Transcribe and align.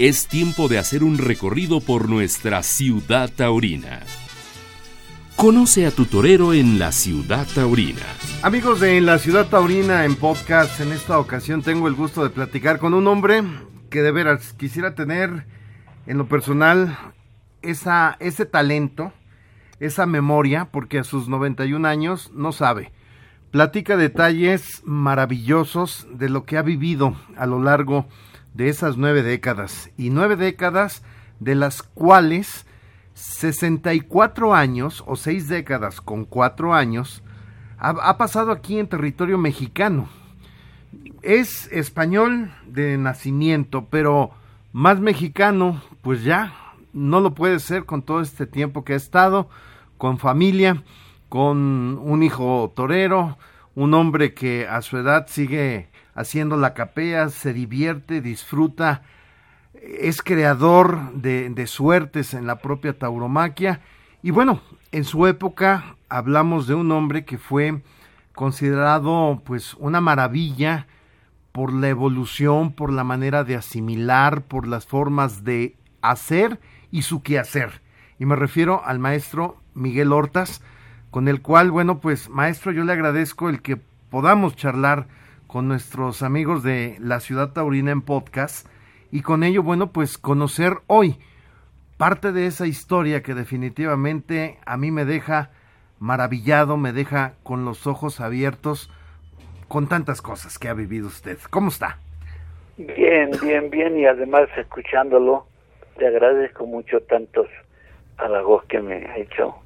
es 0.00 0.28
tiempo 0.28 0.68
de 0.68 0.78
hacer 0.78 1.04
un 1.04 1.18
recorrido 1.18 1.82
por 1.82 2.08
nuestra 2.08 2.62
ciudad 2.62 3.30
taurina. 3.36 4.00
Conoce 5.36 5.84
a 5.84 5.90
tu 5.90 6.06
torero 6.06 6.54
en 6.54 6.78
la 6.78 6.90
ciudad 6.90 7.46
taurina. 7.54 8.00
Amigos 8.42 8.80
de 8.80 8.96
En 8.96 9.04
la 9.04 9.18
ciudad 9.18 9.48
taurina 9.48 10.06
en 10.06 10.16
podcast, 10.16 10.80
en 10.80 10.92
esta 10.92 11.18
ocasión 11.18 11.60
tengo 11.60 11.86
el 11.86 11.92
gusto 11.92 12.22
de 12.22 12.30
platicar 12.30 12.78
con 12.78 12.94
un 12.94 13.06
hombre 13.08 13.42
que 13.90 14.00
de 14.00 14.10
veras 14.10 14.54
quisiera 14.54 14.94
tener 14.94 15.44
en 16.06 16.16
lo 16.16 16.28
personal 16.28 16.96
esa, 17.60 18.16
ese 18.20 18.46
talento, 18.46 19.12
esa 19.80 20.06
memoria, 20.06 20.70
porque 20.72 20.98
a 20.98 21.04
sus 21.04 21.28
91 21.28 21.86
años 21.86 22.30
no 22.32 22.52
sabe. 22.52 22.90
Platica 23.50 23.98
detalles 23.98 24.80
maravillosos 24.86 26.06
de 26.10 26.30
lo 26.30 26.44
que 26.44 26.56
ha 26.56 26.62
vivido 26.62 27.16
a 27.36 27.44
lo 27.44 27.62
largo 27.62 28.06
de 28.08 28.29
esas 28.58 28.96
nueve 28.96 29.22
décadas. 29.22 29.90
Y 29.96 30.10
nueve 30.10 30.36
décadas 30.36 31.02
de 31.38 31.54
las 31.54 31.82
cuales 31.82 32.66
64 33.14 34.54
años 34.54 35.02
o 35.06 35.16
seis 35.16 35.48
décadas 35.48 36.00
con 36.00 36.24
cuatro 36.24 36.74
años 36.74 37.22
ha 37.78 38.18
pasado 38.18 38.52
aquí 38.52 38.78
en 38.78 38.88
territorio 38.88 39.38
mexicano. 39.38 40.10
Es 41.22 41.66
español 41.72 42.52
de 42.66 42.98
nacimiento, 42.98 43.86
pero 43.88 44.32
más 44.72 45.00
mexicano, 45.00 45.82
pues 46.02 46.22
ya 46.22 46.54
no 46.92 47.20
lo 47.20 47.34
puede 47.34 47.58
ser 47.58 47.84
con 47.84 48.02
todo 48.02 48.20
este 48.20 48.46
tiempo 48.46 48.84
que 48.84 48.94
ha 48.94 48.96
estado, 48.96 49.48
con 49.98 50.18
familia, 50.18 50.82
con 51.28 51.98
un 52.02 52.22
hijo 52.22 52.72
torero, 52.74 53.38
un 53.74 53.94
hombre 53.94 54.34
que 54.34 54.66
a 54.66 54.82
su 54.82 54.96
edad 54.96 55.26
sigue 55.28 55.89
haciendo 56.20 56.56
la 56.56 56.74
capea, 56.74 57.28
se 57.30 57.52
divierte, 57.52 58.20
disfruta, 58.20 59.02
es 59.74 60.22
creador 60.22 61.12
de, 61.14 61.66
suertes 61.66 62.34
en 62.34 62.46
la 62.46 62.56
propia 62.56 62.98
tauromaquia. 62.98 63.80
Y 64.22 64.30
bueno, 64.30 64.60
en 64.92 65.04
su 65.04 65.26
época 65.26 65.96
hablamos 66.08 66.66
de 66.66 66.74
un 66.74 66.92
hombre 66.92 67.24
que 67.24 67.38
fue 67.38 67.82
considerado 68.34 69.42
pues 69.44 69.74
una 69.74 70.00
maravilla 70.00 70.86
por 71.52 71.72
la 71.72 71.88
evolución, 71.88 72.72
por 72.72 72.92
la 72.92 73.04
manera 73.04 73.44
de 73.44 73.56
asimilar, 73.56 74.42
por 74.42 74.66
las 74.66 74.86
formas 74.86 75.44
de 75.44 75.76
hacer 76.02 76.60
y 76.90 77.02
su 77.02 77.22
quehacer. 77.22 77.82
Y 78.18 78.26
me 78.26 78.36
refiero 78.36 78.82
al 78.84 78.98
maestro 78.98 79.56
Miguel 79.74 80.12
Hortas, 80.12 80.62
con 81.10 81.26
el 81.26 81.40
cual, 81.40 81.70
bueno, 81.70 82.00
pues 82.00 82.28
maestro, 82.28 82.70
yo 82.72 82.84
le 82.84 82.92
agradezco 82.92 83.48
el 83.48 83.62
que 83.62 83.80
podamos 84.10 84.54
charlar 84.54 85.08
con 85.50 85.66
nuestros 85.66 86.22
amigos 86.22 86.62
de 86.62 86.96
la 87.00 87.18
ciudad 87.18 87.52
taurina 87.52 87.90
en 87.90 88.02
podcast 88.02 88.68
y 89.10 89.22
con 89.22 89.42
ello, 89.42 89.64
bueno, 89.64 89.90
pues 89.90 90.16
conocer 90.16 90.74
hoy 90.86 91.16
parte 91.96 92.30
de 92.30 92.46
esa 92.46 92.68
historia 92.68 93.24
que 93.24 93.34
definitivamente 93.34 94.58
a 94.64 94.76
mí 94.76 94.92
me 94.92 95.04
deja 95.04 95.50
maravillado, 95.98 96.76
me 96.76 96.92
deja 96.92 97.34
con 97.42 97.64
los 97.64 97.88
ojos 97.88 98.20
abiertos 98.20 98.92
con 99.66 99.88
tantas 99.88 100.22
cosas 100.22 100.56
que 100.56 100.68
ha 100.68 100.74
vivido 100.74 101.08
usted. 101.08 101.38
¿Cómo 101.50 101.70
está? 101.70 101.98
Bien, 102.76 103.32
bien, 103.42 103.70
bien 103.70 103.98
y 103.98 104.06
además 104.06 104.48
escuchándolo, 104.56 105.46
le 105.98 106.06
agradezco 106.06 106.64
mucho 106.64 107.00
tantos 107.00 107.48
halagos 108.18 108.64
que 108.66 108.80
me 108.80 109.04
ha 109.04 109.18
hecho. 109.18 109.56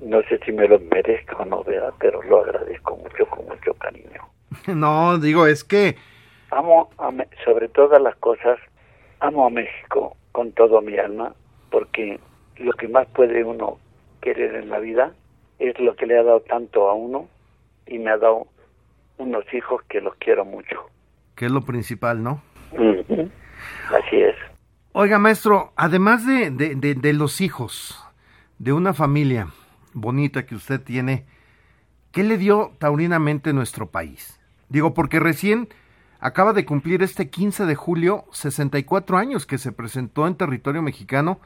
No 0.00 0.22
sé 0.22 0.38
si 0.44 0.52
me 0.52 0.68
lo 0.68 0.78
merezco 0.78 1.42
o 1.42 1.44
no, 1.44 1.64
¿verdad? 1.64 1.92
pero 1.98 2.22
lo 2.22 2.42
agradezco 2.42 2.96
mucho, 2.96 3.26
con 3.26 3.46
mucho 3.46 3.74
cariño. 3.74 4.22
No, 4.74 5.18
digo, 5.18 5.46
es 5.46 5.64
que... 5.64 5.96
Amo, 6.50 6.90
a, 6.98 7.10
sobre 7.44 7.68
todas 7.68 8.00
las 8.00 8.16
cosas, 8.16 8.58
amo 9.20 9.46
a 9.46 9.50
México 9.50 10.16
con 10.32 10.52
todo 10.52 10.80
mi 10.80 10.96
alma, 10.96 11.34
porque 11.70 12.20
lo 12.56 12.72
que 12.72 12.88
más 12.88 13.06
puede 13.08 13.42
uno 13.42 13.78
querer 14.20 14.54
en 14.54 14.70
la 14.70 14.78
vida 14.78 15.12
es 15.58 15.78
lo 15.80 15.96
que 15.96 16.06
le 16.06 16.18
ha 16.18 16.22
dado 16.22 16.40
tanto 16.40 16.88
a 16.88 16.94
uno 16.94 17.28
y 17.86 17.98
me 17.98 18.10
ha 18.10 18.18
dado 18.18 18.46
unos 19.18 19.44
hijos 19.52 19.82
que 19.88 20.00
los 20.00 20.14
quiero 20.16 20.44
mucho. 20.44 20.88
Que 21.34 21.46
es 21.46 21.50
lo 21.50 21.62
principal, 21.62 22.22
¿no? 22.22 22.42
Así 22.72 24.16
es. 24.16 24.36
Oiga, 24.92 25.18
maestro, 25.18 25.72
además 25.76 26.26
de, 26.26 26.50
de, 26.50 26.74
de, 26.74 26.94
de, 26.94 27.12
los 27.12 27.40
hijos, 27.40 28.02
de 28.58 28.72
una 28.72 28.94
familia 28.94 29.48
bonita 29.96 30.46
que 30.46 30.54
usted 30.54 30.80
tiene, 30.80 31.24
¿qué 32.12 32.22
le 32.22 32.36
dio 32.36 32.72
taurinamente 32.78 33.52
nuestro 33.52 33.90
país? 33.90 34.38
Digo, 34.68 34.94
porque 34.94 35.18
recién 35.18 35.68
acaba 36.20 36.52
de 36.52 36.64
cumplir 36.64 37.02
este 37.02 37.30
15 37.30 37.64
de 37.64 37.74
julio 37.74 38.24
64 38.30 39.16
años 39.16 39.46
que 39.46 39.58
se 39.58 39.72
presentó 39.72 40.26
en 40.26 40.36
territorio 40.36 40.82
mexicano 40.82 41.40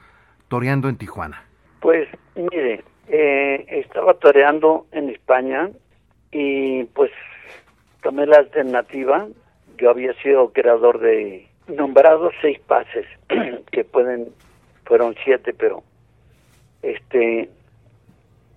toreando 0.48 0.88
en 0.88 0.96
Tijuana. 0.96 1.44
Pues, 1.80 2.08
mire, 2.34 2.82
eh, 3.08 3.64
estaba 3.68 4.14
toreando 4.14 4.86
en 4.92 5.10
España 5.10 5.70
y 6.32 6.84
pues 6.84 7.10
tomé 8.02 8.26
la 8.26 8.38
alternativa. 8.38 9.28
Yo 9.78 9.90
había 9.90 10.12
sido 10.22 10.52
creador 10.52 10.98
de 10.98 11.46
nombrados 11.68 12.34
seis 12.42 12.58
pases 12.60 13.06
que 13.70 13.84
pueden 13.84 14.28
fueron 14.84 15.14
siete, 15.22 15.54
pero 15.56 15.84
este 16.82 17.48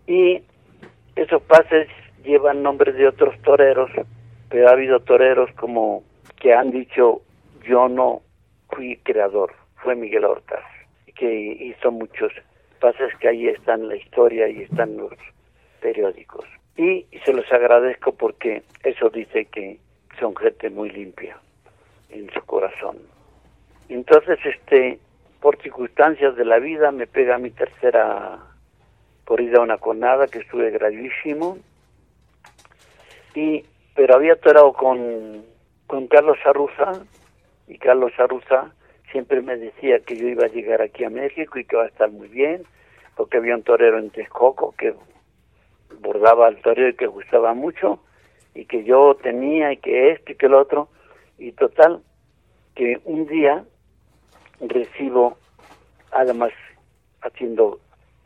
y 0.08 0.41
esos 1.16 1.41
pases 1.44 1.88
llevan 2.24 2.64
nombres 2.64 2.96
de 2.96 3.08
otros 3.08 3.40
toreros, 3.41 3.91
pero 4.50 4.69
ha 4.69 4.72
habido 4.72 5.00
toreros 5.00 5.52
como 5.53 6.03
que 6.40 6.53
han 6.53 6.72
dicho 6.72 7.22
yo 7.66 7.88
no 7.88 8.22
fui 8.69 8.97
creador, 8.97 9.53
fue 9.78 9.96
Miguel 9.96 10.25
Hortas, 10.25 10.64
que 11.16 11.34
hizo 11.34 11.91
muchos 11.91 12.31
pases 12.80 13.16
que 13.19 13.30
ahí 13.30 13.47
están 13.47 13.88
la 13.88 13.96
historia 13.96 14.50
y 14.50 14.64
están 14.64 14.97
los 14.97 15.14
periódicos 15.80 16.46
y 16.78 17.06
se 17.24 17.34
los 17.34 17.52
agradezco 17.52 18.14
porque 18.14 18.64
eso 18.84 19.09
dice 19.09 19.46
que 19.46 19.80
son 20.20 20.35
gente 20.35 20.70
muy 20.70 20.90
limpia 20.90 21.38
en 22.09 22.31
su 22.31 22.41
corazón. 22.46 22.97
Entonces, 23.90 24.40
este, 24.44 25.00
por 25.40 25.62
circunstancias 25.62 26.35
de 26.35 26.46
la 26.46 26.59
vida, 26.59 26.91
me 26.91 27.08
pega 27.08 27.38
mi 27.38 27.52
tercera 27.52 28.40
corrida 29.25 29.59
a 29.59 29.61
una 29.61 29.78
conada 29.78 30.28
que 30.28 30.39
estuve 30.39 30.72
gravísimo. 30.72 31.57
Y 33.35 33.66
pero 33.95 34.16
había 34.16 34.35
torado 34.35 34.73
con 34.73 35.44
con 35.88 36.07
Carlos 36.07 36.38
Arruza 36.45 37.03
y 37.67 37.78
Carlos 37.78 38.11
Arruza 38.17 38.72
siempre 39.11 39.41
me 39.41 39.57
decía 39.57 40.00
que 40.00 40.17
yo 40.17 40.28
iba 40.28 40.45
a 40.45 40.50
llegar 40.50 40.81
aquí 40.81 41.03
a 41.03 41.09
México 41.09 41.59
y 41.59 41.66
que 41.66 41.75
va 41.75 41.84
a 41.84 41.88
estar 41.88 42.09
muy 42.09 42.28
bien 42.28 42.63
porque 43.16 43.38
había 43.38 43.56
un 43.56 43.63
torero 43.63 44.00
en 44.00 44.09
Texcoco 44.09 44.73
que 44.78 44.94
bordaba 46.00 46.47
al 46.47 46.61
torero 46.61 46.90
y 46.90 46.95
que 46.95 47.07
gustaba 47.07 47.53
mucho 47.53 48.00
y 48.55 48.66
que 48.66 48.84
yo 48.84 49.16
tenía 49.22 49.72
y 49.72 49.78
que 49.78 50.11
esto 50.11 50.31
y 50.31 50.35
que 50.35 50.45
el 50.45 50.53
otro. 50.53 50.90
Y 51.38 51.51
total 51.53 52.01
que 52.75 53.00
un 53.05 53.28
día 53.28 53.63
recibo 54.61 55.38
además 56.11 56.51
haciendo 57.22 57.79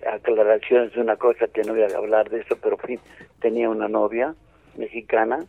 aclaraciones 0.05 0.93
de 0.93 1.01
una 1.01 1.15
cosa 1.15 1.47
que 1.47 1.63
no 1.63 1.73
voy 1.73 1.83
a 1.83 1.97
hablar 1.97 2.29
de 2.29 2.41
eso 2.41 2.57
pero 2.61 2.77
fin 2.77 2.99
tenía 3.39 3.69
una 3.69 3.87
novia 3.87 4.35
mexicana 4.77 5.45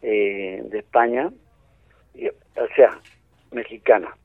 eh, 0.00 0.62
de 0.64 0.78
España 0.78 1.30
o 2.56 2.74
sea 2.74 2.98
mexicana. 3.50 4.16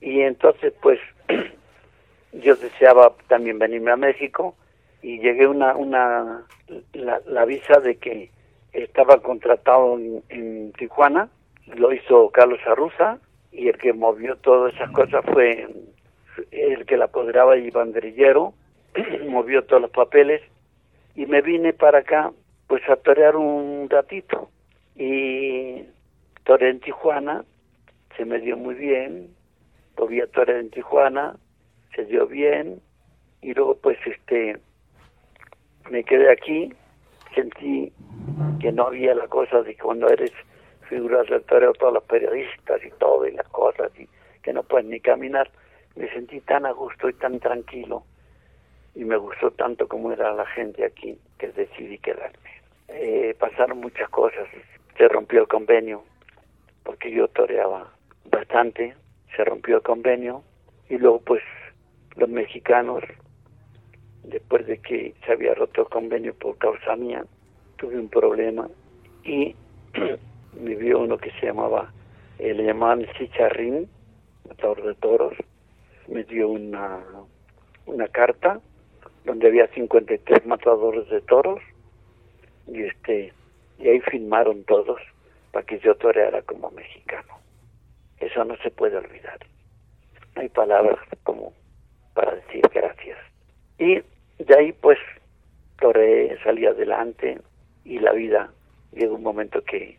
Y 0.00 0.20
entonces 0.20 0.72
pues 0.82 0.98
yo 2.32 2.56
deseaba 2.56 3.14
también 3.28 3.58
venirme 3.58 3.92
a 3.92 3.96
México 3.96 4.54
y 5.02 5.18
llegué 5.18 5.46
una 5.46 5.76
una 5.76 6.44
la, 6.92 7.20
la 7.26 7.44
visa 7.44 7.80
de 7.80 7.96
que 7.96 8.30
estaba 8.72 9.20
contratado 9.20 9.98
en, 9.98 10.22
en, 10.28 10.72
Tijuana 10.72 11.28
lo 11.66 11.92
hizo 11.92 12.30
Carlos 12.30 12.60
Arruza 12.66 13.18
y 13.52 13.68
el 13.68 13.78
que 13.78 13.92
movió 13.92 14.36
todas 14.36 14.74
esas 14.74 14.90
cosas 14.90 15.24
fue 15.32 15.68
el 16.50 16.86
que 16.86 16.96
la 16.96 17.06
apoderaba 17.06 17.56
y 17.56 17.70
banderillero 17.70 18.54
movió 19.28 19.64
todos 19.64 19.82
los 19.82 19.90
papeles 19.90 20.42
y 21.14 21.26
me 21.26 21.42
vine 21.42 21.72
para 21.72 22.00
acá 22.00 22.32
pues 22.66 22.82
a 22.88 22.96
torear 22.96 23.36
un 23.36 23.88
ratito. 23.90 24.50
Y 24.96 25.84
toreé 26.44 26.70
en 26.70 26.80
Tijuana 26.80 27.44
se 28.16 28.24
me 28.24 28.38
dio 28.38 28.56
muy 28.56 28.74
bien. 28.74 29.34
Volví 29.96 30.20
a 30.20 30.26
torear 30.26 30.60
en 30.60 30.70
Tijuana 30.70 31.36
se 31.94 32.04
dio 32.04 32.26
bien. 32.26 32.80
Y 33.42 33.54
luego 33.54 33.76
pues 33.76 33.98
este 34.06 34.58
me 35.90 36.04
quedé 36.04 36.30
aquí, 36.30 36.72
sentí 37.34 37.92
que 38.60 38.70
no 38.72 38.86
había 38.86 39.14
la 39.14 39.26
cosa 39.26 39.62
de 39.62 39.76
cuando 39.76 40.08
eres 40.08 40.30
figura 40.88 41.22
del 41.24 41.42
toreo, 41.44 41.72
todos 41.72 41.94
los 41.94 42.04
periodistas 42.04 42.84
y 42.84 42.90
todo, 42.98 43.26
y 43.26 43.32
las 43.32 43.48
cosas, 43.48 43.90
y 43.98 44.08
que 44.42 44.52
no 44.52 44.62
puedes 44.62 44.86
ni 44.86 45.00
caminar, 45.00 45.50
me 45.96 46.08
sentí 46.10 46.40
tan 46.40 46.66
a 46.66 46.72
gusto 46.72 47.08
y 47.08 47.12
tan 47.14 47.38
tranquilo, 47.40 48.04
y 48.94 49.04
me 49.04 49.16
gustó 49.16 49.50
tanto 49.52 49.88
como 49.88 50.12
era 50.12 50.32
la 50.32 50.46
gente 50.46 50.84
aquí, 50.84 51.16
que 51.38 51.48
decidí 51.48 51.98
quedarme. 51.98 52.50
Eh, 52.88 53.36
pasaron 53.38 53.78
muchas 53.78 54.08
cosas, 54.10 54.48
se 54.96 55.08
rompió 55.08 55.42
el 55.42 55.48
convenio, 55.48 56.02
porque 56.82 57.10
yo 57.10 57.28
toreaba 57.28 57.92
bastante, 58.30 58.94
se 59.36 59.44
rompió 59.44 59.76
el 59.76 59.82
convenio 59.82 60.42
y 60.88 60.98
luego 60.98 61.20
pues 61.20 61.42
los 62.16 62.28
mexicanos, 62.28 63.02
después 64.24 64.66
de 64.66 64.78
que 64.78 65.14
se 65.24 65.32
había 65.32 65.54
roto 65.54 65.82
el 65.82 65.88
convenio 65.88 66.34
por 66.34 66.58
causa 66.58 66.96
mía, 66.96 67.24
tuve 67.76 67.98
un 67.98 68.08
problema 68.08 68.68
y 69.24 69.54
me 70.60 70.74
vio 70.74 71.00
uno 71.00 71.16
que 71.16 71.30
se 71.32 71.46
llamaba, 71.46 71.92
eh, 72.38 72.52
le 72.54 72.64
llamaban 72.64 73.06
Chicharrín, 73.16 73.88
matador 74.48 74.82
de 74.82 74.94
toros, 74.94 75.34
me 76.08 76.24
dio 76.24 76.48
una, 76.48 77.00
una 77.86 78.08
carta 78.08 78.60
donde 79.24 79.48
había 79.48 79.66
53 79.68 80.46
matadores 80.46 81.08
de 81.08 81.20
toros 81.22 81.60
y 82.66 82.82
este 82.82 83.32
y 83.78 83.88
ahí 83.88 84.00
firmaron 84.00 84.64
todos 84.64 85.00
para 85.52 85.64
que 85.64 85.78
yo 85.78 85.94
toreara 85.94 86.42
como 86.42 86.70
mexicano. 86.70 87.38
Eso 88.18 88.44
no 88.44 88.56
se 88.58 88.70
puede 88.70 88.96
olvidar. 88.96 89.38
hay 90.36 90.48
palabras 90.48 90.98
como 91.22 91.52
para 92.14 92.34
decir 92.34 92.62
gracias. 92.72 93.18
Y 93.78 93.94
de 94.44 94.58
ahí 94.58 94.72
pues 94.72 94.98
toreé, 95.80 96.38
salí 96.44 96.66
adelante 96.66 97.38
y 97.84 97.98
la 97.98 98.12
vida 98.12 98.50
llegó 98.92 99.14
un 99.14 99.22
momento 99.22 99.62
que 99.62 99.98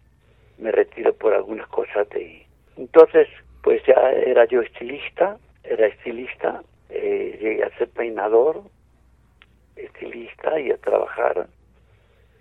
me 0.59 0.71
retiro 0.71 1.13
por 1.13 1.33
algunas 1.33 1.67
cosas 1.67 2.07
de... 2.09 2.45
Entonces 2.77 3.27
pues 3.63 3.81
ya 3.85 4.11
era 4.11 4.45
yo 4.45 4.61
estilista, 4.61 5.37
era 5.63 5.87
estilista, 5.87 6.63
eh, 6.89 7.37
llegué 7.41 7.63
a 7.63 7.77
ser 7.77 7.89
peinador, 7.89 8.61
estilista 9.75 10.59
y 10.59 10.71
a 10.71 10.77
trabajar. 10.77 11.47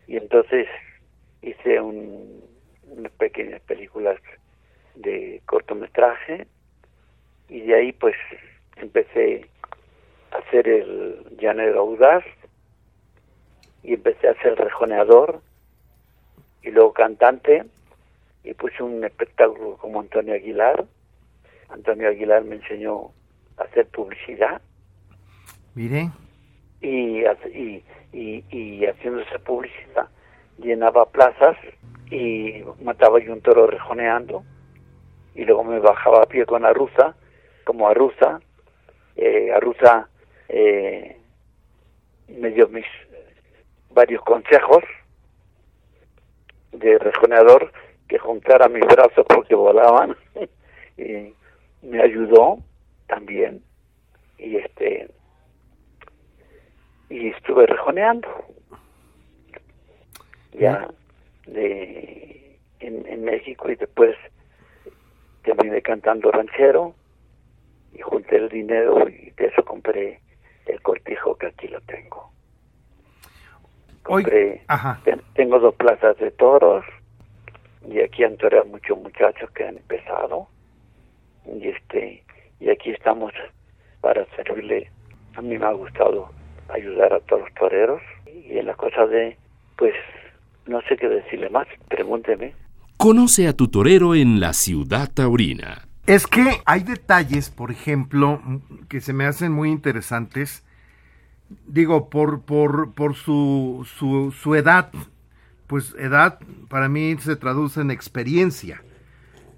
Y 0.07 0.17
entonces 0.17 0.67
hice 1.43 1.81
un, 1.81 2.45
unas 2.91 3.13
pequeñas 3.13 3.61
películas 3.63 4.21
de 4.95 5.41
cortometraje 5.47 6.47
y 7.49 7.61
de 7.61 7.75
ahí 7.75 7.93
pues 7.93 8.17
empecé 8.77 9.49
a 10.33 10.39
hacer 10.39 10.69
el 10.69 11.37
llanero 11.41 11.81
audaz 11.81 12.25
y 13.83 13.95
empecé 13.95 14.29
a 14.29 14.35
ser 14.43 14.57
rejoneador 14.57 15.41
y 16.63 16.71
luego 16.71 16.93
cantante 16.93 17.65
y 18.45 18.55
puse 18.55 18.83
un 18.83 19.05
espectáculo 19.05 19.77
como 19.77 20.01
Antonio 20.01 20.35
Aguilar. 20.35 20.85
Antonio 21.69 22.09
Aguilar 22.09 22.45
me 22.45 22.57
enseñó 22.57 23.13
a 23.57 23.65
hacer 23.65 23.87
publicidad. 23.87 24.61
Mire. 25.75 26.11
Y, 26.83 27.23
y, 27.53 27.85
y, 28.13 28.45
y 28.51 28.87
haciendo 28.87 29.21
esa 29.21 29.39
publicidad 29.39 30.09
llenaba 30.59 31.07
plazas 31.07 31.57
y 32.11 32.63
mataba 32.83 33.19
yo 33.21 33.33
un 33.33 33.41
toro 33.41 33.67
rejoneando 33.67 34.45
y 35.35 35.45
luego 35.45 35.65
me 35.65 35.79
bajaba 35.79 36.23
a 36.23 36.27
pie 36.27 36.45
con 36.45 36.65
Arruza, 36.65 37.15
como 37.65 37.89
Arruza, 37.89 38.41
eh, 39.17 39.51
Arruza 39.53 40.09
eh, 40.49 41.17
me 42.29 42.51
dio 42.51 42.69
mis 42.69 42.87
varios 43.91 44.23
consejos 44.23 44.83
de 46.73 46.99
rejoneador 46.99 47.73
que 48.09 48.19
juntara 48.19 48.69
mis 48.69 48.85
brazos 48.87 49.25
porque 49.29 49.55
volaban 49.55 50.17
y 50.97 51.35
me 51.83 52.03
ayudó 52.03 52.59
también 53.07 53.63
y 54.39 54.57
este 54.57 55.09
y 57.11 57.29
estuve 57.29 57.67
rejoneando 57.67 58.29
ya 60.53 60.89
de 61.47 62.59
en, 62.79 63.07
en 63.07 63.25
México 63.25 63.71
y 63.71 63.75
después 63.75 64.17
terminé 65.43 65.83
cantando 65.83 66.31
ranchero 66.31 66.95
y 67.93 68.01
junté 68.01 68.37
el 68.37 68.49
dinero 68.49 69.09
y 69.09 69.31
de 69.37 69.47
eso 69.47 69.65
compré 69.65 70.21
el 70.67 70.81
cortijo 70.83 71.37
que 71.37 71.47
aquí 71.49 71.69
lo 71.69 71.81
tengo. 71.83 72.31
Compré, 74.03 74.63
tengo 75.35 75.59
dos 75.59 75.75
plazas 75.75 76.17
de 76.19 76.31
toros 76.31 76.85
y 77.87 78.01
aquí 78.01 78.25
han 78.25 78.37
toreado 78.37 78.67
muchos 78.67 78.99
muchachos 78.99 79.51
que 79.51 79.65
han 79.65 79.77
empezado 79.77 80.49
y 81.47 81.69
este 81.69 82.25
y 82.61 82.71
aquí 82.71 82.91
estamos 82.91 83.33
para 84.01 84.25
servirle. 84.37 84.91
A 85.35 85.43
mí 85.43 85.59
me 85.59 85.67
ha 85.67 85.73
gustado 85.73 86.31
ayudar 86.73 87.13
a 87.13 87.21
todos 87.21 87.43
los 87.43 87.55
toreros 87.55 88.01
y 88.27 88.59
en 88.59 88.67
las 88.67 88.77
cosas 88.77 89.11
de 89.11 89.37
pues 89.77 89.95
no 90.67 90.81
sé 90.83 90.97
qué 90.97 91.09
decirle 91.09 91.51
más, 91.51 91.67
pregúnteme. 91.89 92.55
Conoce 92.97 93.49
a 93.49 93.55
tu 93.55 93.69
torero 93.69 94.15
en 94.15 94.41
la 94.41 94.53
ciudad 94.53 95.11
taurina. 95.13 95.89
Es 96.07 96.27
que 96.27 96.61
hay 96.65 96.83
detalles, 96.83 97.51
por 97.51 97.71
ejemplo, 97.71 98.41
que 98.89 99.01
se 99.01 99.13
me 99.13 99.25
hacen 99.25 99.53
muy 99.53 99.71
interesantes. 99.71 100.65
Digo, 101.67 102.11
por, 102.11 102.43
por, 102.43 102.93
por 102.93 103.15
su, 103.15 103.87
su, 103.99 104.33
su 104.33 104.55
edad, 104.55 104.91
pues 105.67 105.95
edad 105.99 106.39
para 106.69 106.89
mí 106.89 107.17
se 107.19 107.37
traduce 107.37 107.81
en 107.81 107.91
experiencia. 107.91 108.83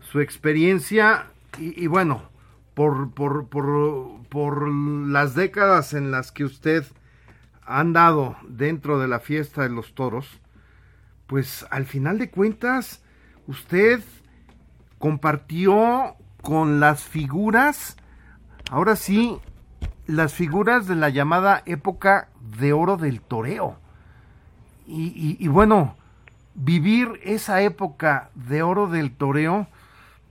Su 0.00 0.20
experiencia 0.20 1.26
y, 1.58 1.84
y 1.84 1.86
bueno, 1.88 2.30
por, 2.74 3.12
por, 3.12 3.48
por, 3.48 4.26
por 4.28 4.68
las 4.68 5.34
décadas 5.34 5.94
en 5.94 6.10
las 6.10 6.32
que 6.32 6.44
usted 6.44 6.84
ha 7.66 7.80
andado 7.80 8.36
dentro 8.48 8.98
de 8.98 9.08
la 9.08 9.20
fiesta 9.20 9.62
de 9.62 9.70
los 9.70 9.94
toros, 9.94 10.40
pues 11.26 11.66
al 11.70 11.86
final 11.86 12.18
de 12.18 12.30
cuentas 12.30 13.02
usted 13.46 14.02
compartió 14.98 16.16
con 16.42 16.80
las 16.80 17.02
figuras, 17.02 17.96
ahora 18.70 18.96
sí, 18.96 19.38
las 20.06 20.34
figuras 20.34 20.86
de 20.86 20.96
la 20.96 21.08
llamada 21.08 21.62
época 21.66 22.28
de 22.58 22.72
oro 22.72 22.96
del 22.96 23.20
toreo. 23.20 23.78
Y, 24.86 25.48
bueno, 25.48 25.96
vivir 26.54 27.18
esa 27.22 27.62
época 27.62 28.30
de 28.34 28.62
oro 28.62 28.88
del 28.88 29.12
toreo, 29.12 29.68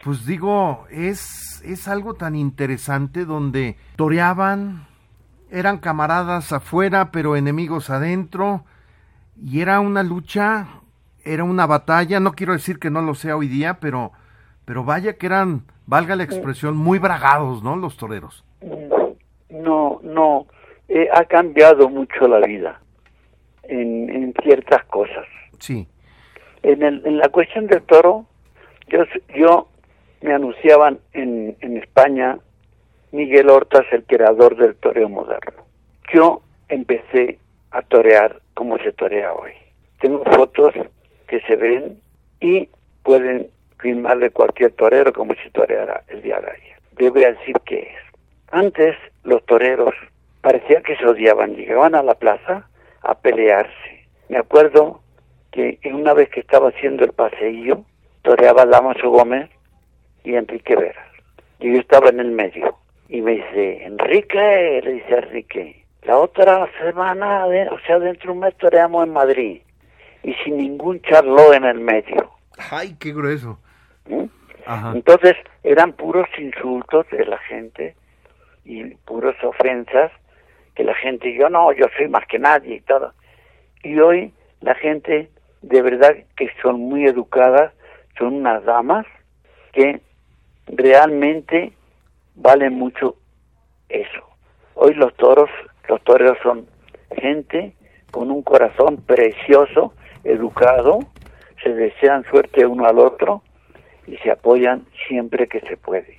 pues 0.03 0.25
digo, 0.25 0.85
es, 0.91 1.63
es 1.65 1.87
algo 1.87 2.13
tan 2.13 2.35
interesante 2.35 3.25
donde 3.25 3.77
toreaban, 3.95 4.85
eran 5.51 5.77
camaradas 5.77 6.51
afuera, 6.51 7.11
pero 7.11 7.35
enemigos 7.35 7.89
adentro, 7.89 8.65
y 9.35 9.61
era 9.61 9.79
una 9.79 10.03
lucha 10.03 10.67
era 11.23 11.43
una 11.43 11.65
batalla, 11.65 12.19
no 12.19 12.33
quiero 12.33 12.53
decir 12.53 12.79
que 12.79 12.89
no 12.89 13.01
lo 13.01 13.15
sea 13.15 13.37
hoy 13.37 13.47
día, 13.47 13.77
pero, 13.79 14.11
pero 14.65 14.83
vaya 14.83 15.17
que 15.17 15.25
eran, 15.25 15.63
valga 15.85 16.15
la 16.15 16.23
expresión, 16.23 16.75
muy 16.77 16.99
bragados, 16.99 17.63
¿no? 17.63 17.75
Los 17.75 17.97
toreros. 17.97 18.43
No, 19.49 19.99
no, 20.03 20.47
eh, 20.87 21.07
ha 21.13 21.25
cambiado 21.25 21.89
mucho 21.89 22.27
la 22.27 22.45
vida 22.45 22.79
en, 23.63 24.09
en 24.09 24.33
ciertas 24.43 24.83
cosas. 24.85 25.25
Sí. 25.59 25.87
En, 26.63 26.83
el, 26.83 27.05
en 27.05 27.17
la 27.17 27.29
cuestión 27.29 27.67
del 27.67 27.83
toro, 27.83 28.25
yo, 28.87 29.03
yo 29.35 29.67
me 30.21 30.33
anunciaban 30.33 30.99
en, 31.13 31.55
en 31.61 31.77
España 31.77 32.37
Miguel 33.11 33.49
Hortas, 33.49 33.85
el 33.91 34.03
creador 34.03 34.55
del 34.55 34.75
toreo 34.75 35.09
moderno. 35.09 35.65
Yo 36.13 36.41
empecé 36.69 37.39
a 37.71 37.81
torear 37.81 38.41
como 38.53 38.77
se 38.77 38.91
torea 38.93 39.33
hoy. 39.33 39.51
Tengo 39.99 40.23
fotos 40.23 40.73
que 41.27 41.41
se 41.41 41.55
ven 41.55 41.99
y 42.39 42.69
pueden 43.03 43.49
firmarle 43.79 44.29
cualquier 44.29 44.71
torero 44.73 45.11
como 45.11 45.33
si 45.35 45.49
toreara 45.49 46.03
el 46.07 46.21
día 46.21 46.39
de 46.39 46.51
ayer. 46.51 46.77
Debe 46.97 47.33
decir 47.33 47.55
que 47.65 47.79
es. 47.79 47.99
Antes 48.51 48.95
los 49.23 49.45
toreros 49.45 49.93
parecía 50.41 50.81
que 50.81 50.95
se 50.97 51.05
odiaban, 51.05 51.55
llegaban 51.55 51.95
a 51.95 52.03
la 52.03 52.15
plaza 52.15 52.67
a 53.01 53.15
pelearse. 53.15 54.07
Me 54.29 54.37
acuerdo 54.37 55.01
que 55.51 55.79
una 55.93 56.13
vez 56.13 56.29
que 56.29 56.39
estaba 56.39 56.69
haciendo 56.69 57.03
el 57.03 57.11
paseillo, 57.11 57.83
toreaba 58.21 58.65
Damaso 58.65 59.09
Gómez 59.09 59.49
y 60.23 60.35
Enrique 60.35 60.75
Vera. 60.75 61.05
Y 61.59 61.73
yo 61.73 61.79
estaba 61.79 62.09
en 62.09 62.19
el 62.19 62.31
medio. 62.31 62.77
Y 63.11 63.21
me 63.21 63.31
dice, 63.33 63.83
Enrique, 63.83 64.79
le 64.81 64.93
dice 64.93 65.15
Enrique, 65.15 65.85
la 66.03 66.17
otra 66.17 66.69
semana, 66.79 67.45
o 67.45 67.79
sea, 67.85 67.99
dentro 67.99 68.27
de 68.27 68.31
un 68.31 68.39
mes 68.39 68.55
toreamos 68.55 69.05
en 69.05 69.11
Madrid 69.11 69.61
y 70.23 70.33
sin 70.35 70.55
ningún 70.55 71.01
charló 71.01 71.53
en 71.53 71.65
el 71.65 71.81
medio. 71.81 72.31
¡Ay, 72.71 72.95
qué 72.97 73.11
grueso! 73.11 73.59
¿Mm? 74.07 74.23
Entonces 74.95 75.35
eran 75.61 75.91
puros 75.91 76.27
insultos 76.39 77.05
de 77.11 77.25
la 77.25 77.37
gente 77.39 77.95
y 78.63 78.95
puras 78.95 79.35
ofensas 79.43 80.09
que 80.73 80.85
la 80.85 80.95
gente, 80.95 81.35
yo 81.37 81.49
no, 81.49 81.73
yo 81.73 81.87
soy 81.97 82.07
más 82.07 82.25
que 82.27 82.39
nadie 82.39 82.75
y 82.75 82.81
todo. 82.81 83.13
Y 83.83 83.99
hoy 83.99 84.33
la 84.61 84.75
gente 84.75 85.29
de 85.63 85.81
verdad 85.81 86.15
que 86.37 86.49
son 86.61 86.79
muy 86.79 87.07
educadas, 87.07 87.73
son 88.17 88.35
unas 88.35 88.63
damas 88.63 89.05
que 89.73 89.99
realmente 90.67 91.73
valen 92.35 92.73
mucho 92.73 93.15
eso. 93.89 94.29
Hoy 94.75 94.93
los 94.93 95.13
toros, 95.15 95.49
los 95.87 96.01
toreros 96.03 96.37
son 96.41 96.67
gente 97.15 97.75
con 98.11 98.31
un 98.31 98.41
corazón 98.41 98.97
precioso 98.97 99.93
educado, 100.23 100.99
se 101.63 101.73
desean 101.73 102.23
suerte 102.25 102.65
uno 102.65 102.85
al 102.85 102.99
otro 102.99 103.41
y 104.07 104.17
se 104.17 104.31
apoyan 104.31 104.85
siempre 105.07 105.47
que 105.47 105.61
se 105.61 105.77
puede. 105.77 106.17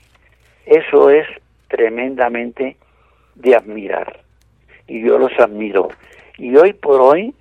Eso 0.67 1.11
es 1.11 1.27
tremendamente 1.69 2.77
de 3.35 3.57
admirar. 3.57 4.21
Y 4.87 5.05
yo 5.05 5.19
los 5.19 5.33
admiro. 5.39 5.89
Y 6.39 6.57
hoy 6.57 6.73
por 6.73 7.01
hoy, 7.01 7.35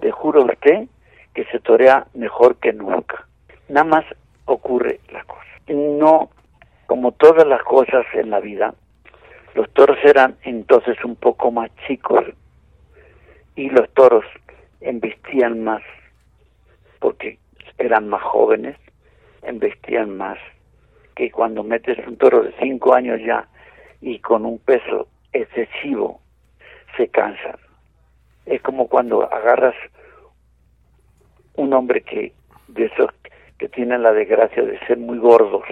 le 0.00 0.10
juro 0.10 0.42
a 0.42 0.46
usted 0.46 0.88
que 1.34 1.44
se 1.46 1.60
torea 1.60 2.06
mejor 2.14 2.56
que 2.56 2.72
nunca. 2.72 3.26
Nada 3.68 3.84
más 3.84 4.04
ocurre 4.44 5.00
la 5.12 5.24
cosa. 5.24 5.42
No, 5.68 6.30
como 6.92 7.12
todas 7.12 7.46
las 7.46 7.62
cosas 7.62 8.04
en 8.12 8.28
la 8.28 8.38
vida, 8.38 8.74
los 9.54 9.66
toros 9.72 9.96
eran 10.04 10.36
entonces 10.42 11.02
un 11.02 11.16
poco 11.16 11.50
más 11.50 11.70
chicos 11.86 12.22
y 13.56 13.70
los 13.70 13.88
toros 13.94 14.26
embestían 14.82 15.64
más 15.64 15.80
porque 16.98 17.38
eran 17.78 18.10
más 18.10 18.20
jóvenes, 18.20 18.76
embestían 19.40 20.18
más 20.18 20.36
que 21.14 21.30
cuando 21.30 21.62
metes 21.62 21.96
un 22.06 22.18
toro 22.18 22.42
de 22.42 22.52
cinco 22.60 22.92
años 22.92 23.18
ya 23.24 23.48
y 24.02 24.18
con 24.18 24.44
un 24.44 24.58
peso 24.58 25.08
excesivo 25.32 26.20
se 26.98 27.08
cansan. 27.08 27.56
Es 28.44 28.60
como 28.60 28.86
cuando 28.86 29.22
agarras 29.32 29.76
un 31.54 31.72
hombre 31.72 32.02
que 32.02 32.34
de 32.68 32.84
esos 32.84 33.08
que 33.56 33.70
tienen 33.70 34.02
la 34.02 34.12
desgracia 34.12 34.62
de 34.62 34.78
ser 34.80 34.98
muy 34.98 35.16
gordos 35.16 35.64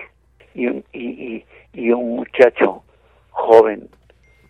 y, 0.54 0.68
y, 0.92 1.44
y, 1.72 1.90
un 1.90 2.16
muchacho 2.16 2.82
joven 3.30 3.88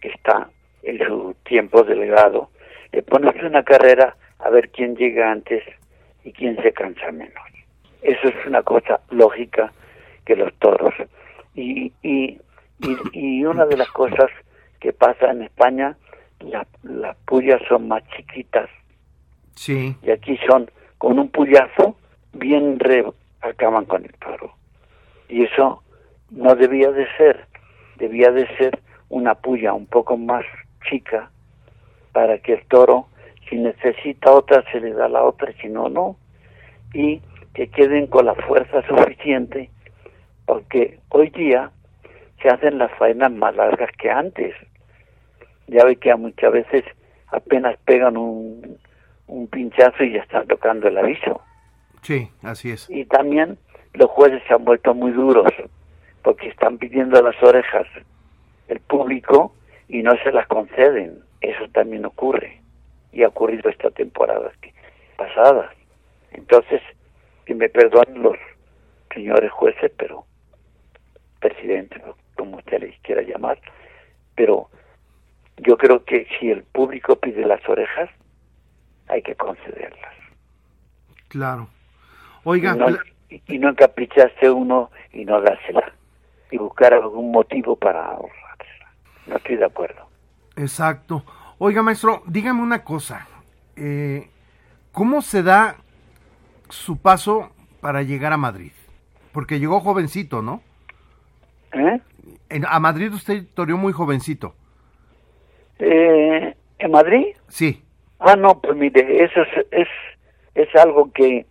que 0.01 0.09
está 0.09 0.51
en 0.83 0.99
su 1.07 1.35
tiempo 1.45 1.83
delegado, 1.83 2.51
le 2.93 3.03
pones 3.03 3.35
una 3.43 3.63
carrera 3.63 4.17
a 4.39 4.51
ver 4.51 4.71
quién 4.71 4.97
llega 4.97 5.31
antes 5.31 5.63
y 6.25 6.33
quién 6.33 6.57
se 6.63 6.73
cansa 6.73 7.13
menos. 7.13 7.35
Eso 8.03 8.29
es 8.29 8.47
una 8.47 8.63
cosa 8.63 9.01
lógica 9.11 9.73
que 10.25 10.37
los 10.37 10.53
toros. 10.55 10.95
Y, 11.55 11.93
y, 12.03 12.41
y, 13.13 13.45
una 13.45 13.67
de 13.67 13.77
las 13.77 13.91
cosas 13.91 14.31
que 14.79 14.93
pasa 14.93 15.31
en 15.31 15.43
España, 15.43 15.97
las 16.83 17.17
pullas 17.27 17.61
son 17.69 17.89
más 17.89 18.03
chiquitas. 18.17 18.71
Sí. 19.55 19.95
Y 20.03 20.11
aquí 20.11 20.39
son, 20.47 20.71
con 20.97 21.19
un 21.19 21.29
puyazo, 21.29 21.97
bien 22.33 22.79
re, 22.79 23.05
acaban 23.43 23.85
con 23.85 24.05
el 24.05 24.13
toro. 24.15 24.55
Y 25.29 25.45
eso 25.45 25.83
no 26.31 26.55
debía 26.55 26.91
de 26.91 27.07
ser, 27.17 27.47
debía 27.97 28.31
de 28.31 28.47
ser 28.57 28.79
una 29.09 29.35
puya 29.35 29.73
un 29.73 29.87
poco 29.87 30.17
más 30.17 30.45
chica 30.89 31.31
para 32.13 32.39
que 32.39 32.55
el 32.55 32.67
toro, 32.67 33.09
si 33.49 33.57
necesita 33.57 34.33
otra, 34.33 34.65
se 34.71 34.81
le 34.81 34.93
da 34.93 35.09
la 35.09 35.23
otra, 35.23 35.53
si 35.61 35.69
no, 35.69 35.89
no. 35.89 36.17
Y 36.93 37.21
que 37.55 37.69
queden 37.69 38.07
con 38.07 38.27
la 38.27 38.35
fuerza 38.35 38.83
suficiente, 38.87 39.71
porque 40.47 40.99
hoy 41.11 41.31
día 41.31 41.71
se 42.43 42.49
hacen 42.49 42.79
las 42.79 42.93
faenas 42.93 43.33
más 43.33 43.55
largas 43.55 43.91
que 43.99 44.11
antes. 44.11 44.55
Ya 45.67 45.85
ve 45.85 45.97
que 45.97 46.15
muchas 46.15 46.53
veces 46.53 46.85
apenas 47.29 47.77
pegan 47.85 48.17
un, 48.17 48.79
un 49.27 49.47
pinchazo 49.49 50.03
y 50.05 50.13
ya 50.13 50.23
están 50.23 50.47
tocando 50.47 50.89
el 50.89 50.99
aviso. 50.99 51.41
Sí, 52.03 52.29
así 52.43 52.71
es. 52.71 52.89
Y 52.91 53.05
también 53.05 53.59
los 53.95 54.11
jueces 54.11 54.43
se 54.47 54.55
han 54.55 54.65
vuelto 54.65 54.95
muy 54.95 55.13
duros, 55.13 55.53
porque 56.23 56.49
están 56.49 56.79
pidiendo 56.79 57.21
las 57.23 57.41
orejas 57.43 57.87
el 58.69 58.81
público 58.81 59.55
y 59.89 60.03
no 60.03 60.13
se 60.23 60.33
las 60.33 60.47
conceden. 60.47 61.23
Eso 61.41 61.67
también 61.73 62.05
ocurre 62.05 62.61
y 63.13 63.23
ha 63.23 63.29
ocurrido 63.29 63.71
esta 63.71 63.91
temporada 63.91 64.53
pasada. 65.17 65.73
Entonces, 66.33 66.81
que 67.45 67.55
me 67.55 67.69
perdonen 67.69 68.23
los 68.23 68.37
señores 69.13 69.51
jueces, 69.51 69.91
pero 69.97 70.25
presidente, 71.41 72.01
como 72.37 72.59
usted 72.59 72.81
les 72.81 72.99
quiera 73.01 73.23
llamar, 73.23 73.59
pero 74.35 74.69
yo 75.57 75.77
creo 75.77 76.05
que 76.05 76.27
si 76.39 76.51
el 76.51 76.63
público 76.63 77.17
pide 77.17 77.45
las 77.45 77.67
orejas, 77.69 78.11
hay 79.09 79.23
que 79.23 79.35
concederlas. 79.35 80.15
Claro. 81.29 81.69
Oiga, 82.45 82.77
y 83.47 83.59
no, 83.59 83.69
encapricharse 83.69 84.51
uno 84.51 84.91
y 85.13 85.25
no 85.25 85.41
dársela, 85.41 85.93
y 86.51 86.59
buscar 86.59 86.95
algún 86.95 87.31
motivo 87.31 87.77
para 87.77 88.05
ahorrársela. 88.05 88.93
No 89.27 89.37
estoy 89.37 89.57
de 89.57 89.65
acuerdo. 89.65 90.07
Exacto. 90.57 91.25
Oiga, 91.59 91.83
maestro, 91.83 92.23
dígame 92.27 92.63
una 92.63 92.85
cosa. 92.85 93.27
Eh, 93.77 94.29
¿Cómo 94.93 95.23
se 95.23 95.43
da 95.43 95.77
su 96.69 97.01
paso 97.01 97.51
para 97.81 98.03
llegar 98.03 98.33
a 98.33 98.37
Madrid? 98.37 98.73
Porque 99.33 99.61
llegó 99.61 99.81
jovencito, 99.81 100.43
¿no? 100.43 100.63
¿Eh? 101.73 102.01
a 102.67 102.81
Madrid 102.81 103.13
usted 103.13 103.45
toreó 103.55 103.77
muy 103.77 103.93
jovencito. 103.93 104.55
Eh, 105.79 106.55
¿En 106.79 106.91
Madrid? 106.91 107.27
Sí. 107.49 107.83
Ah, 108.19 108.37
no, 108.37 108.61
pues 108.61 108.77
mire, 108.77 109.25
eso 109.25 109.43
es, 109.43 109.67
es, 109.71 109.89
es 110.55 110.75
algo 110.75 111.11
que 111.13 111.47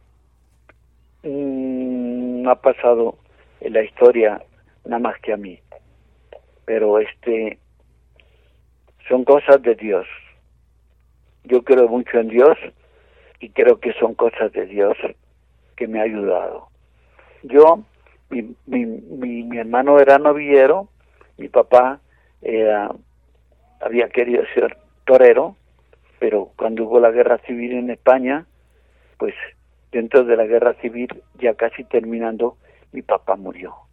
mm, 1.23 2.47
ha 2.47 2.55
pasado 2.55 3.17
en 3.61 3.73
la 3.73 3.83
historia 3.83 4.41
nada 4.89 4.99
más 4.99 5.19
que 5.21 5.33
a 5.33 5.37
mí. 5.37 5.59
Pero 6.65 6.99
este, 6.99 7.59
son 9.07 9.23
cosas 9.23 9.61
de 9.61 9.75
Dios. 9.75 10.07
Yo 11.43 11.63
creo 11.63 11.87
mucho 11.87 12.19
en 12.19 12.29
Dios 12.29 12.57
y 13.39 13.49
creo 13.49 13.79
que 13.79 13.93
son 13.93 14.13
cosas 14.13 14.51
de 14.51 14.65
Dios 14.65 14.97
que 15.75 15.87
me 15.87 15.99
ha 15.99 16.03
ayudado. 16.03 16.67
Yo, 17.43 17.83
mi, 18.29 18.55
mi, 18.65 18.85
mi, 18.85 19.57
hermano 19.57 19.99
era 19.99 20.17
novillero, 20.17 20.89
mi 21.37 21.47
papá 21.47 22.01
había 23.79 24.09
querido 24.09 24.43
ser 24.53 24.77
torero, 25.05 25.55
pero 26.19 26.51
cuando 26.57 26.83
hubo 26.83 26.99
la 26.99 27.11
guerra 27.11 27.37
civil 27.39 27.73
en 27.73 27.89
España, 27.89 28.45
pues 29.17 29.33
dentro 29.91 30.23
de 30.25 30.35
la 30.35 30.45
guerra 30.45 30.73
civil, 30.81 31.23
ya 31.39 31.53
casi 31.55 31.83
terminando, 31.85 32.57
mi 32.91 33.01
papá 33.01 33.35
murió. 33.35 33.88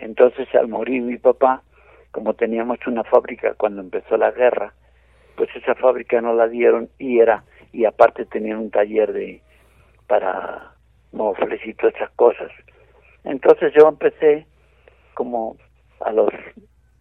Entonces 0.00 0.48
al 0.54 0.68
morir 0.68 1.02
mi 1.02 1.18
papá, 1.18 1.62
como 2.10 2.34
teníamos 2.34 2.78
una 2.86 3.04
fábrica 3.04 3.54
cuando 3.54 3.80
empezó 3.80 4.16
la 4.16 4.30
guerra, 4.30 4.74
pues 5.36 5.48
esa 5.54 5.74
fábrica 5.74 6.20
no 6.20 6.34
la 6.34 6.48
dieron 6.48 6.88
y 6.98 7.20
era 7.20 7.44
y 7.72 7.84
aparte 7.84 8.26
tenían 8.26 8.58
un 8.58 8.70
taller 8.70 9.12
de 9.12 9.40
para 10.06 10.72
mofles 11.12 11.64
y 11.64 11.74
todas 11.74 11.94
esas 11.94 12.10
cosas. 12.10 12.50
Entonces 13.24 13.72
yo 13.74 13.88
empecé 13.88 14.46
como 15.14 15.56
a 16.00 16.12
los 16.12 16.30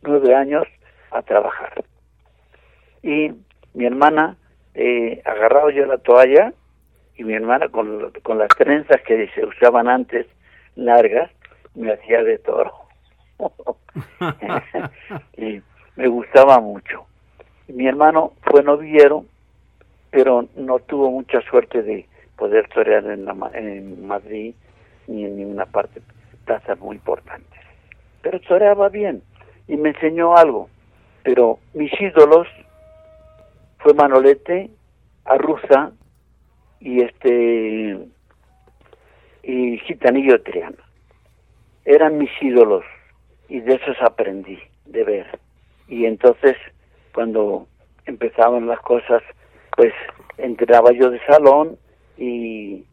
nueve 0.04 0.36
años 0.36 0.64
a 1.12 1.22
trabajar. 1.22 1.84
Y 3.02 3.32
mi 3.74 3.86
hermana, 3.86 4.38
eh, 4.74 5.22
agarrado 5.26 5.70
yo 5.70 5.86
la 5.86 5.98
toalla, 5.98 6.54
y 7.16 7.24
mi 7.24 7.34
hermana 7.34 7.70
con, 7.70 8.12
con 8.24 8.38
las 8.38 8.50
trenzas 8.50 9.02
que 9.02 9.28
se 9.30 9.46
usaban 9.46 9.88
antes, 9.88 10.28
largas, 10.76 11.32
me 11.76 11.92
hacía 11.92 12.24
de 12.24 12.38
toro. 12.38 12.89
y 15.38 15.62
me 15.96 16.08
gustaba 16.08 16.60
mucho. 16.60 17.06
Mi 17.68 17.88
hermano 17.88 18.34
fue 18.42 18.64
noviero, 18.64 19.26
pero 20.12 20.48
no 20.56 20.80
tuvo 20.80 21.12
mucha 21.12 21.42
suerte 21.42 21.84
de 21.84 22.08
poder 22.36 22.68
torear 22.70 23.06
en, 23.06 23.28
en 23.54 24.08
Madrid 24.08 24.56
ni 25.08 25.26
en 25.26 25.38
ninguna 25.38 25.66
parte, 25.66 26.02
plazas 26.46 26.80
muy 26.80 26.96
importantes. 26.96 27.60
Pero 28.22 28.40
toreaba 28.42 28.90
bien 28.90 29.22
y 29.68 29.78
me 29.78 29.90
enseñó 29.90 30.36
algo. 30.36 30.70
Pero 31.24 31.60
mis 31.74 31.92
ídolos 32.00 32.48
fue 33.80 33.94
Manolete, 33.94 34.70
Arruza 35.26 35.92
y 36.80 37.02
este 37.02 37.98
y 39.44 39.78
Gitanillo 39.80 40.42
Triana. 40.42 40.78
Eran 41.86 42.18
mis 42.18 42.32
ídolos 42.42 42.84
y 43.50 43.60
de 43.62 43.76
esos 43.76 43.98
aprendí 44.02 44.60
de 44.86 45.04
ver. 45.04 45.40
Y 45.88 46.06
entonces 46.06 46.56
cuando 47.14 47.68
empezaban 48.06 48.68
las 48.68 48.80
cosas, 48.82 49.22
pues 49.76 49.94
entraba 50.38 50.92
yo 50.92 51.10
de 51.10 51.20
salón 51.26 51.78
y, 52.18 52.86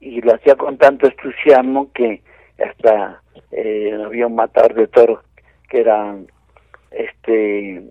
y 0.00 0.20
lo 0.22 0.34
hacía 0.34 0.56
con 0.56 0.78
tanto 0.78 1.06
entusiasmo 1.06 1.92
que 1.92 2.22
hasta 2.64 3.22
eh, 3.52 3.96
había 4.04 4.26
un 4.26 4.34
matador 4.34 4.74
de 4.74 4.88
toros 4.88 5.20
que 5.68 5.80
era 5.80 6.16
este 6.90 7.82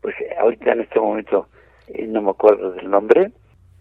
pues 0.00 0.14
ahorita 0.38 0.72
en 0.72 0.80
este 0.80 0.98
momento 0.98 1.46
eh, 1.88 2.06
no 2.06 2.22
me 2.22 2.30
acuerdo 2.30 2.72
del 2.72 2.90
nombre 2.90 3.30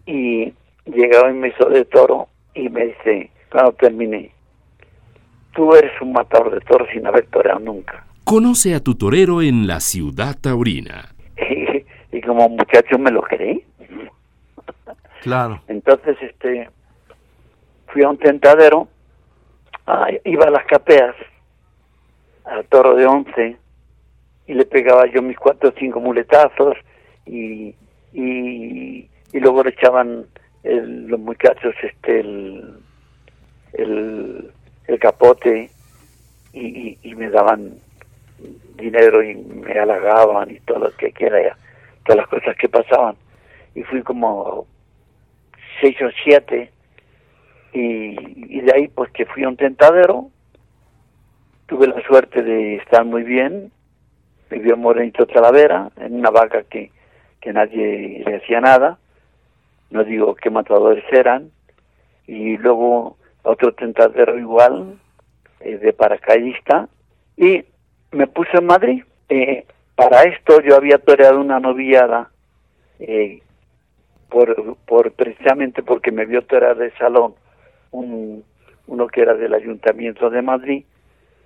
y 0.05 0.53
llegaba 0.85 1.31
y 1.31 1.33
me 1.33 1.49
hizo 1.49 1.69
de 1.69 1.85
toro 1.85 2.27
y 2.53 2.69
me 2.69 2.87
dice 2.87 3.31
cuando 3.51 3.73
terminé 3.73 4.31
tú 5.53 5.73
eres 5.75 5.91
un 6.01 6.13
matador 6.13 6.51
de 6.51 6.59
toros 6.61 6.87
sin 6.91 7.05
haber 7.05 7.25
toreado 7.27 7.59
nunca 7.59 8.05
Conoce 8.23 8.73
a 8.73 8.79
tu 8.79 8.95
torero 8.95 9.41
en 9.41 9.67
la 9.67 9.79
ciudad 9.79 10.35
taurina. 10.39 11.09
Y, 12.11 12.21
como 12.21 12.47
muchacho 12.47 12.99
me 12.99 13.09
lo 13.09 13.23
creí. 13.23 13.65
Claro. 15.21 15.63
Entonces, 15.67 16.15
este, 16.21 16.69
fui 17.87 18.03
a 18.03 18.09
un 18.09 18.19
tentadero, 18.19 18.87
iba 20.23 20.45
a 20.45 20.51
las 20.51 20.63
capeas 20.65 21.15
al 22.45 22.65
toro 22.65 22.93
de 22.93 23.07
once 23.07 23.57
y 24.45 24.53
le 24.53 24.65
pegaba 24.65 25.07
yo 25.07 25.23
mis 25.23 25.37
cuatro 25.37 25.69
o 25.69 25.73
cinco 25.75 25.99
muletazos 25.99 26.75
y, 27.25 27.73
y, 28.13 29.09
y 29.31 29.39
luego 29.39 29.63
le 29.63 29.71
echaban 29.71 30.27
los 30.63 31.19
muchachos 31.19 31.73
este 31.81 32.19
el, 32.19 32.77
el, 33.73 34.51
el 34.87 34.99
capote 34.99 35.69
y, 36.53 36.97
y, 37.01 37.15
me 37.15 37.29
daban 37.29 37.73
dinero 38.75 39.23
y 39.23 39.35
me 39.35 39.73
halagaban 39.73 40.51
y 40.51 40.59
todo 40.59 40.79
lo 40.79 40.91
que 40.91 41.11
quiera, 41.11 41.57
todas 42.05 42.17
las 42.17 42.27
cosas 42.27 42.55
que 42.57 42.69
pasaban. 42.69 43.15
Y 43.75 43.83
fui 43.83 44.03
como 44.03 44.67
seis 45.81 45.95
o 46.01 46.09
siete 46.23 46.71
y, 47.73 48.57
y 48.57 48.61
de 48.61 48.71
ahí 48.73 48.87
pues 48.87 49.11
que 49.11 49.25
fui 49.25 49.43
a 49.43 49.49
un 49.49 49.57
tentadero, 49.57 50.29
tuve 51.65 51.87
la 51.87 52.01
suerte 52.03 52.43
de 52.43 52.75
estar 52.75 53.03
muy 53.05 53.23
bien, 53.23 53.71
vio 54.49 54.77
Morenito 54.77 55.25
Talavera 55.25 55.89
en 55.97 56.15
una 56.15 56.29
vaca 56.29 56.63
que, 56.63 56.91
que 57.41 57.53
nadie 57.53 58.23
le 58.25 58.35
hacía 58.37 58.61
nada, 58.61 58.97
no 59.89 60.03
digo 60.03 60.35
qué 60.35 60.49
matadores 60.49 61.03
eran, 61.11 61.51
y 62.27 62.57
luego 62.57 63.17
otro 63.43 63.73
tentadero 63.73 64.37
igual, 64.39 64.99
eh, 65.59 65.77
de 65.77 65.93
paracaidista, 65.93 66.89
y 67.37 67.63
me 68.11 68.27
puse 68.27 68.57
en 68.57 68.65
Madrid. 68.65 69.03
Eh, 69.29 69.65
para 69.95 70.23
esto 70.23 70.61
yo 70.61 70.75
había 70.75 70.97
toreado 70.97 71.39
una 71.39 71.59
novillada, 71.59 72.31
eh, 72.99 73.41
por, 74.29 74.77
por 74.85 75.11
precisamente 75.11 75.83
porque 75.83 76.11
me 76.11 76.25
vio 76.25 76.41
torear 76.43 76.75
de 76.77 76.91
salón 76.97 77.35
un, 77.91 78.43
uno 78.87 79.07
que 79.07 79.21
era 79.21 79.35
del 79.35 79.53
Ayuntamiento 79.53 80.29
de 80.29 80.41
Madrid, 80.41 80.85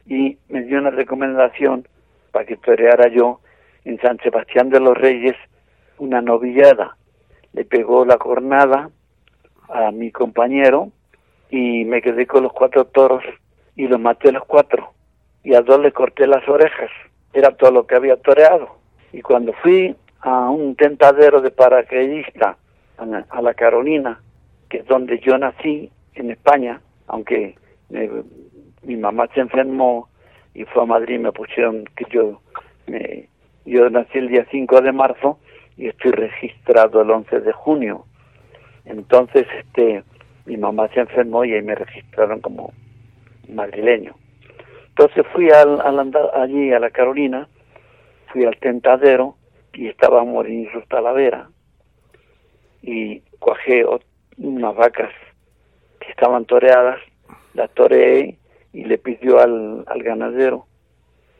y 0.05 0.37
me 0.47 0.63
dio 0.63 0.79
una 0.79 0.91
recomendación 0.91 1.87
para 2.31 2.45
que 2.45 2.55
toreara 2.57 3.09
yo 3.09 3.41
en 3.83 3.99
San 3.99 4.17
Sebastián 4.19 4.69
de 4.69 4.79
los 4.79 4.97
Reyes 4.97 5.35
una 5.97 6.21
novillada. 6.21 6.95
Le 7.53 7.65
pegó 7.65 8.05
la 8.05 8.17
cornada 8.17 8.89
a 9.69 9.91
mi 9.91 10.11
compañero 10.11 10.91
y 11.49 11.85
me 11.85 12.01
quedé 12.01 12.25
con 12.27 12.43
los 12.43 12.53
cuatro 12.53 12.85
toros 12.85 13.23
y 13.75 13.87
los 13.87 13.99
maté 13.99 14.31
los 14.31 14.45
cuatro 14.45 14.93
y 15.43 15.53
a 15.55 15.61
dos 15.61 15.79
le 15.79 15.91
corté 15.91 16.27
las 16.27 16.47
orejas. 16.49 16.89
Era 17.31 17.51
todo 17.55 17.71
lo 17.71 17.87
que 17.87 17.95
había 17.95 18.17
toreado. 18.17 18.77
Y 19.13 19.21
cuando 19.21 19.53
fui 19.63 19.95
a 20.19 20.49
un 20.49 20.75
tentadero 20.75 21.39
de 21.41 21.51
paracaidista 21.51 22.57
a 22.97 23.41
la 23.41 23.53
Carolina, 23.53 24.19
que 24.69 24.79
es 24.79 24.85
donde 24.87 25.19
yo 25.19 25.37
nací 25.37 25.89
en 26.15 26.31
España, 26.31 26.81
aunque 27.07 27.55
eh, 27.91 28.23
mi 28.83 28.97
mamá 28.97 29.27
se 29.33 29.39
enfermó 29.39 30.09
y 30.53 30.65
fue 30.65 30.83
a 30.83 30.87
Madrid 30.87 31.15
y 31.15 31.19
me 31.19 31.31
pusieron 31.31 31.85
que 31.95 32.05
yo 32.09 32.41
me, 32.87 33.29
yo 33.65 33.89
nací 33.89 34.17
el 34.17 34.27
día 34.27 34.45
5 34.51 34.81
de 34.81 34.91
marzo 34.91 35.39
y 35.77 35.87
estoy 35.87 36.11
registrado 36.11 37.01
el 37.01 37.11
11 37.11 37.39
de 37.39 37.53
junio. 37.53 38.05
Entonces, 38.85 39.45
este, 39.59 40.03
mi 40.47 40.55
mamá 40.55 40.87
se 40.93 41.01
enfermó 41.01 41.43
y 41.43 41.53
ahí 41.53 41.61
me 41.61 41.75
registraron 41.75 42.39
como 42.39 42.73
madrileño. 43.49 44.15
Entonces 44.89 45.25
fui 45.33 45.49
al, 45.51 45.81
al 45.81 45.99
andar 45.99 46.31
allí 46.33 46.71
a 46.71 46.79
la 46.79 46.89
Carolina, 46.89 47.47
fui 48.31 48.45
al 48.45 48.57
tentadero 48.57 49.35
y 49.73 49.87
estaba 49.87 50.23
Morinizos 50.23 50.87
Talavera 50.87 51.49
y 52.81 53.19
cuajé 53.39 53.85
unas 54.37 54.75
vacas 54.75 55.11
que 55.99 56.11
estaban 56.11 56.45
toreadas, 56.45 56.99
las 57.53 57.69
toreé 57.71 58.37
y 58.71 58.85
le 58.85 58.97
pidió 58.97 59.39
al, 59.39 59.83
al 59.85 60.01
ganadero 60.01 60.65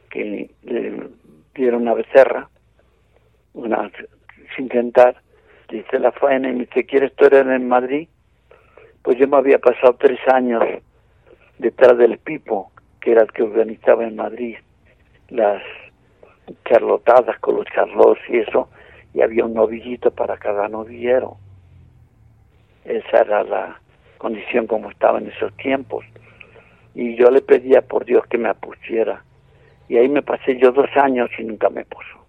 que 0.10 0.50
le 0.63 1.10
diera 1.56 1.78
una 1.78 1.93
becerra, 1.93 2.50
una 3.54 3.89
sin 4.56 4.67
tentar, 4.67 5.22
dice 5.70 6.00
la 6.00 6.12
faena 6.12 6.50
y 6.50 6.54
me 6.54 6.65
dice, 6.65 6.86
¿quieres 6.86 7.15
torear 7.15 7.48
en 7.48 7.67
Madrid? 7.67 8.10
Pues 9.08 9.20
yo 9.20 9.28
me 9.30 9.38
había 9.38 9.58
pasado 9.58 9.96
tres 9.98 10.20
años 10.28 10.62
detrás 11.60 11.98
del 11.98 12.17
Pipo, 12.17 12.74
que 13.00 13.13
era 13.13 13.22
el 13.22 13.32
que 13.32 13.41
organizaba 13.41 14.04
en 14.04 14.17
Madrid 14.17 14.58
las 15.30 15.63
charlotadas 16.65 17.39
con 17.39 17.56
los 17.56 17.65
charlos 17.67 18.17
y 18.28 18.39
eso, 18.39 18.67
y 19.13 19.22
había 19.22 19.46
un 19.46 19.54
novillito 19.54 20.12
para 20.12 20.36
cada 20.36 20.67
novillero. 20.67 21.38
Esa 22.84 23.20
era 23.20 23.46
la 23.46 23.80
condición 24.17 24.67
como 24.67 24.91
estaba 24.91 25.20
en 25.20 25.28
esos 25.28 25.56
tiempos. 25.56 26.04
Y 26.93 27.15
yo 27.15 27.32
le 27.32 27.39
pedía 27.39 27.84
por 27.84 28.04
Dios 28.04 28.28
que 28.28 28.38
me 28.38 28.54
pusiera. 28.56 29.24
Y 29.88 29.96
ahí 29.96 30.10
me 30.10 30.22
pasé 30.22 30.58
yo 30.58 30.74
dos 30.74 30.89
años 30.98 31.30
y 31.39 31.46
nunca 31.46 31.70
me 31.70 31.86
puso. 31.86 32.28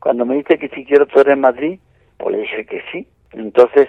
Cuando 0.00 0.26
me 0.26 0.34
dice 0.34 0.58
que 0.58 0.70
si 0.70 0.84
quiero 0.84 1.04
estar 1.04 1.28
en 1.28 1.40
Madrid, 1.40 1.78
pues 2.18 2.34
le 2.34 2.42
dije 2.42 2.66
que 2.66 2.82
sí. 2.90 3.06
Entonces 3.32 3.88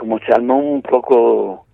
como 0.00 0.18
se 0.20 0.32
armó 0.32 0.56
un 0.56 0.80
poco 0.80 1.66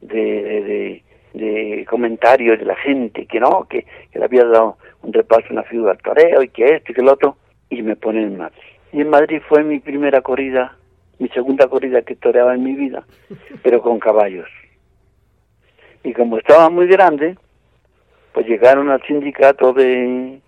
de, 0.00 1.02
de, 1.34 1.84
comentarios 1.90 2.60
de 2.60 2.64
la 2.64 2.76
gente, 2.76 3.26
que 3.26 3.40
no, 3.40 3.66
que, 3.68 3.84
le 4.14 4.24
había 4.24 4.44
dado 4.44 4.76
un 5.02 5.12
repaso 5.12 5.48
a 5.50 5.52
una 5.52 5.62
figura 5.64 5.90
al 5.90 5.98
toreo 5.98 6.44
y 6.44 6.48
que 6.50 6.76
esto 6.76 6.92
y 6.92 6.94
que 6.94 7.00
el 7.00 7.08
otro, 7.08 7.36
y 7.70 7.82
me 7.82 7.96
pone 7.96 8.22
en 8.22 8.38
Madrid. 8.38 8.62
Y 8.92 9.00
en 9.00 9.10
Madrid 9.10 9.42
fue 9.48 9.64
mi 9.64 9.80
primera 9.80 10.20
corrida, 10.20 10.76
mi 11.18 11.28
segunda 11.30 11.66
corrida 11.66 12.02
que 12.02 12.14
toreaba 12.14 12.54
en 12.54 12.62
mi 12.62 12.74
vida, 12.74 13.04
pero 13.64 13.82
con 13.82 13.98
caballos. 13.98 14.48
Y 16.04 16.12
como 16.12 16.38
estaba 16.38 16.70
muy 16.70 16.86
grande, 16.86 17.36
pues 18.32 18.46
llegaron 18.46 18.90
al 18.90 19.02
sindicato 19.02 19.72
de, 19.72 20.38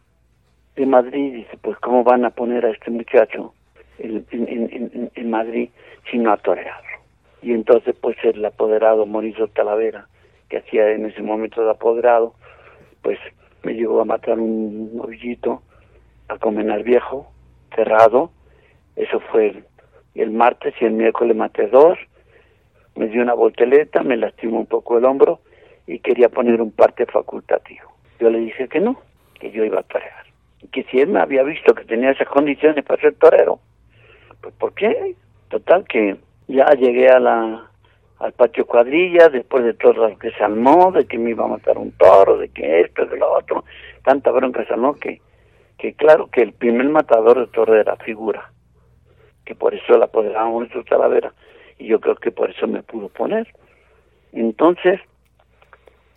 de 0.77 0.87
Madrid 0.87 1.25
y 1.25 1.31
dice, 1.39 1.59
pues 1.61 1.77
cómo 1.79 2.05
van 2.05 2.25
a 2.25 2.31
poner 2.31 2.65
a 2.65 2.71
este 2.71 2.93
muchacho 2.93 3.55
en, 3.99 4.25
en, 4.31 5.11
en 5.13 5.31
Madrid 5.31 5.69
si 6.09 6.19
no 6.19 6.33
ha 6.33 6.37
toreado 6.37 6.84
y 7.45 7.53
entonces 7.53 7.95
pues 8.01 8.17
el 8.23 8.43
apoderado 8.45 9.05
Mauricio 9.05 9.49
Talavera, 9.49 10.09
que 10.49 10.59
hacía 10.59 10.91
en 10.93 11.05
ese 11.05 11.23
momento 11.23 11.63
de 11.63 11.71
apoderado, 11.71 12.35
pues 13.03 13.19
me 13.63 13.75
llegó 13.75 14.01
a 14.01 14.07
matar 14.07 14.39
un 14.39 14.97
novillito 14.97 15.63
a 16.29 16.39
Comenar 16.39 16.83
Viejo, 16.83 17.31
cerrado, 17.75 18.31
eso 18.97 19.21
fue 19.31 19.49
el, 19.49 19.65
el 20.15 20.31
martes 20.31 20.75
y 20.81 20.87
el 20.87 20.93
miércoles 20.93 21.37
maté 21.37 21.67
dos, 21.67 21.99
me 22.97 23.09
dio 23.09 23.23
una 23.23 23.35
volteleta, 23.35 24.03
me 24.03 24.17
lastimó 24.17 24.61
un 24.61 24.67
poco 24.67 24.97
el 24.97 25.05
hombro 25.05 25.41
y 25.87 25.99
quería 25.99 26.31
poner 26.31 26.63
un 26.63 26.71
parte 26.71 27.05
facultativo. 27.05 27.93
Yo 28.21 28.31
le 28.31 28.39
dije 28.39 28.69
que 28.69 28.81
no, 28.81 29.03
que 29.39 29.51
yo 29.51 29.65
iba 29.65 29.81
a 29.81 29.83
torear. 29.83 30.25
Y 30.63 30.69
que 30.69 30.85
si 30.85 31.01
él 31.01 31.09
me 31.09 31.21
había 31.21 31.43
visto 31.43 31.75
que 31.75 31.85
tenía 31.85 32.13
esas 32.13 32.29
condiciones 32.29 32.83
para 32.85 33.03
ser 33.03 33.17
torero, 33.17 33.61
pues 34.41 34.55
¿por 34.55 34.73
qué? 34.73 35.15
Total 35.49 35.85
que 35.87 36.17
ya 36.49 36.67
llegué 36.73 37.09
a 37.09 37.19
la 37.19 37.71
al 38.19 38.33
patio 38.33 38.67
cuadrilla 38.67 39.29
después 39.29 39.65
de 39.65 39.75
todo 39.75 40.09
lo 40.09 40.19
que 40.19 40.31
se 40.31 40.43
armó, 40.43 40.93
de 40.93 41.05
que 41.07 41.19
me 41.19 41.31
iba 41.31 41.45
a 41.45 41.49
matar 41.49 41.77
un 41.77 41.93
toro, 41.93 42.39
de 42.39 42.49
que 42.49 42.81
esto, 42.81 43.05
de 43.07 43.19
lo 43.19 43.33
otro, 43.33 43.65
tanta 44.03 44.31
bronca 44.31 44.65
se 44.65 44.73
armó 44.73 44.95
que, 44.95 45.21
que 45.77 45.95
claro 45.95 46.29
que 46.29 46.43
el 46.43 46.53
primer 46.53 46.89
matador 46.89 47.39
de 47.41 47.47
toro 47.49 47.75
era 47.75 47.97
figura, 47.97 48.51
que 49.45 49.55
por 49.55 49.75
eso 49.75 49.99
la 49.99 50.07
apoderábamos 50.07 50.65
en 50.65 50.73
su 50.73 50.85
talavera, 50.85 51.35
y 51.79 51.87
yo 51.87 52.01
creo 52.01 52.17
que 52.17 52.31
por 52.31 52.51
eso 52.51 52.67
me 52.67 52.83
pudo 52.83 53.09
poner. 53.09 53.49
Entonces, 54.33 55.01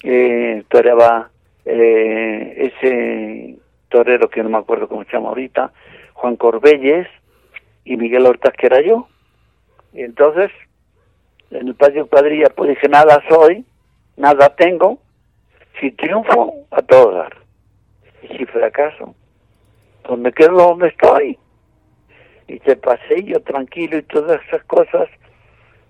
eh, 0.03 0.63
toreaba 0.69 1.29
eh, 1.65 2.71
ese 2.71 3.57
torero 3.89 4.29
que 4.29 4.43
no 4.43 4.49
me 4.49 4.59
acuerdo 4.59 4.87
cómo 4.87 5.03
se 5.03 5.11
llama 5.11 5.29
ahorita, 5.29 5.73
Juan 6.13 6.35
Corbelles 6.35 7.07
y 7.83 7.97
Miguel 7.97 8.27
Hortas, 8.27 8.53
que 8.53 8.67
era 8.67 8.81
yo 8.81 9.07
y 9.93 10.01
entonces, 10.01 10.51
en 11.51 11.67
el 11.67 11.75
patio 11.75 12.07
cuadrilla, 12.07 12.49
pues 12.55 12.69
dije, 12.69 12.87
nada 12.89 13.23
soy, 13.29 13.65
nada 14.15 14.55
tengo, 14.55 14.99
si 15.79 15.91
triunfo, 15.91 16.53
a 16.71 16.81
todo 16.81 17.11
dar. 17.13 17.37
Y 18.23 18.37
si 18.37 18.45
fracaso, 18.45 19.15
pues 20.03 20.19
me 20.19 20.31
quedo 20.31 20.57
donde 20.57 20.89
estoy. 20.89 21.37
Y 22.47 22.59
se 22.59 22.75
pasé 22.75 23.23
yo 23.23 23.41
tranquilo 23.41 23.97
y 23.97 24.03
todas 24.03 24.41
esas 24.47 24.63
cosas. 24.65 25.09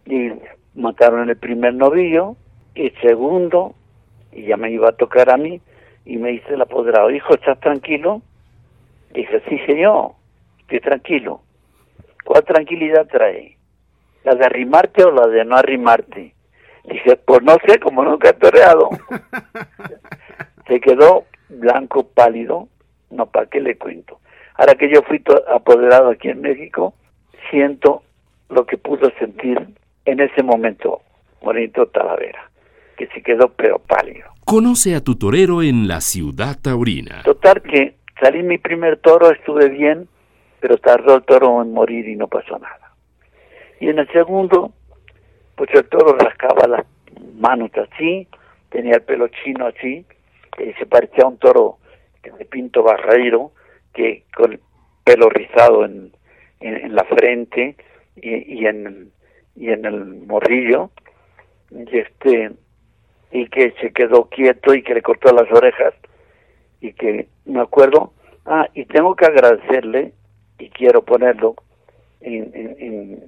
Y 0.05 0.31
mataron 0.75 1.29
el 1.29 1.37
primer 1.37 1.73
novillo, 1.73 2.35
y 2.75 2.87
el 2.87 3.01
segundo, 3.01 3.75
y 4.31 4.43
ya 4.43 4.57
me 4.57 4.71
iba 4.71 4.89
a 4.89 4.95
tocar 4.95 5.29
a 5.29 5.37
mí, 5.37 5.59
y 6.05 6.17
me 6.17 6.29
dice 6.29 6.53
el 6.53 6.61
apoderado, 6.61 7.11
hijo, 7.11 7.33
¿estás 7.33 7.59
tranquilo? 7.59 8.21
Dije, 9.13 9.41
sí, 9.49 9.59
señor, 9.65 10.11
estoy 10.61 10.79
tranquilo. 10.79 11.41
¿Cuál 12.23 12.43
tranquilidad 12.43 13.07
trae? 13.07 13.56
La 14.27 14.35
de 14.35 14.45
arrimarte 14.45 15.05
o 15.05 15.11
la 15.11 15.25
de 15.27 15.45
no 15.45 15.55
arrimarte. 15.55 16.33
Dije, 16.83 17.15
pues 17.15 17.41
no 17.43 17.55
sé, 17.65 17.79
como 17.79 18.03
nunca 18.03 18.29
he 18.29 18.33
toreado. 18.33 18.89
Se 20.67 20.81
quedó 20.81 21.23
blanco, 21.47 22.03
pálido, 22.03 22.67
no, 23.09 23.27
¿para 23.27 23.45
qué 23.45 23.61
le 23.61 23.77
cuento? 23.77 24.19
Ahora 24.55 24.75
que 24.75 24.89
yo 24.93 25.01
fui 25.03 25.23
apoderado 25.49 26.09
aquí 26.09 26.27
en 26.27 26.41
México, 26.41 26.93
siento 27.49 28.03
lo 28.49 28.65
que 28.65 28.77
pudo 28.77 29.09
sentir 29.17 29.65
en 30.03 30.19
ese 30.19 30.43
momento 30.43 31.01
Morito 31.41 31.85
Talavera, 31.87 32.49
que 32.97 33.07
se 33.07 33.21
quedó 33.21 33.53
pero 33.53 33.79
pálido. 33.79 34.27
Conoce 34.43 34.95
a 34.95 35.01
tu 35.01 35.15
torero 35.15 35.61
en 35.61 35.87
la 35.87 36.01
ciudad 36.01 36.57
taurina. 36.61 37.23
Total 37.23 37.61
que 37.61 37.95
salí 38.19 38.43
mi 38.43 38.57
primer 38.57 38.97
toro, 38.97 39.31
estuve 39.31 39.69
bien, 39.69 40.09
pero 40.59 40.77
tardó 40.77 41.15
el 41.15 41.23
toro 41.23 41.61
en 41.61 41.71
morir 41.71 42.09
y 42.09 42.17
no 42.17 42.27
pasó 42.27 42.59
nada. 42.59 42.86
Y 43.79 43.89
en 43.89 43.99
el 43.99 44.07
segundo, 44.11 44.71
pues 45.55 45.69
el 45.73 45.87
toro 45.89 46.17
rascaba 46.17 46.67
las 46.67 46.85
manos 47.35 47.71
así, 47.75 48.27
tenía 48.69 48.95
el 48.95 49.03
pelo 49.03 49.27
chino 49.27 49.67
así, 49.67 50.05
y 50.57 50.73
se 50.73 50.85
parecía 50.85 51.23
a 51.23 51.27
un 51.27 51.37
toro 51.37 51.77
de 52.23 52.45
pinto 52.45 52.83
barreiro, 52.83 53.51
que 53.93 54.23
con 54.35 54.53
el 54.53 54.59
pelo 55.03 55.29
rizado 55.29 55.85
en, 55.85 56.11
en, 56.59 56.95
la 56.95 57.03
frente 57.05 57.75
y, 58.15 58.59
y, 58.59 58.65
en, 58.65 59.11
y 59.55 59.69
en 59.69 59.85
el 59.85 60.05
morrillo, 60.25 60.91
y 61.71 61.97
este 61.97 62.51
y 63.31 63.47
que 63.49 63.73
se 63.81 63.91
quedó 63.91 64.25
quieto 64.29 64.73
y 64.73 64.83
que 64.83 64.93
le 64.93 65.01
cortó 65.01 65.33
las 65.33 65.51
orejas 65.51 65.93
y 66.79 66.93
que 66.93 67.27
me 67.45 67.61
acuerdo 67.61 68.13
ah 68.45 68.67
y 68.73 68.85
tengo 68.85 69.15
que 69.15 69.25
agradecerle 69.25 70.13
y 70.59 70.69
quiero 70.69 71.03
ponerlo 71.03 71.55
en, 72.21 72.51
en, 72.53 73.23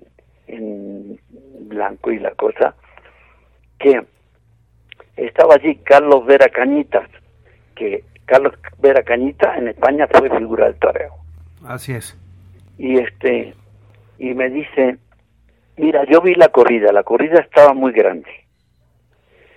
en, 0.50 1.20
blanco 1.68 2.12
y 2.12 2.20
la 2.20 2.32
cosa 2.32 2.76
que 3.78 4.04
estaba 5.16 5.56
allí 5.56 5.76
Carlos 5.78 6.26
Vera 6.26 6.50
Cañitas 6.50 7.08
que 7.76 8.04
Carlos 8.26 8.54
Vera 8.80 9.04
Cañita 9.04 9.56
en 9.58 9.68
España 9.70 10.08
fue 10.08 10.30
figura 10.30 10.66
del 10.66 10.76
toreo 10.76 11.14
así 11.66 11.94
es 11.94 12.18
y 12.78 12.98
este 12.98 13.54
y 14.18 14.34
me 14.34 14.50
dice 14.50 14.98
mira 15.78 16.04
yo 16.06 16.22
vi 16.22 16.34
la 16.36 16.50
corrida 16.50 16.92
la 16.92 17.04
corrida 17.04 17.40
estaba 17.40 17.74
muy 17.74 17.92
grande 17.92 18.30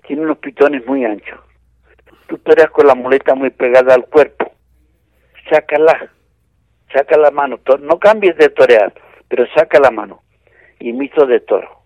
tiene 0.06 0.22
unos 0.22 0.38
pitones 0.38 0.84
muy 0.86 1.04
anchos. 1.04 1.40
Tú 2.26 2.38
toreas 2.38 2.70
con 2.70 2.86
la 2.86 2.94
muleta 2.94 3.34
muy 3.34 3.50
pegada 3.50 3.94
al 3.94 4.06
cuerpo. 4.06 4.52
Sácala, 5.48 6.10
saca 6.92 7.16
la 7.16 7.30
mano. 7.30 7.60
No 7.80 7.98
cambies 7.98 8.36
de 8.36 8.48
torear, 8.48 8.92
pero 9.28 9.46
saca 9.54 9.78
la 9.80 9.90
mano. 9.90 10.22
Y 10.82 10.92
me 10.92 11.04
hizo 11.04 11.26
de 11.26 11.38
toro. 11.38 11.84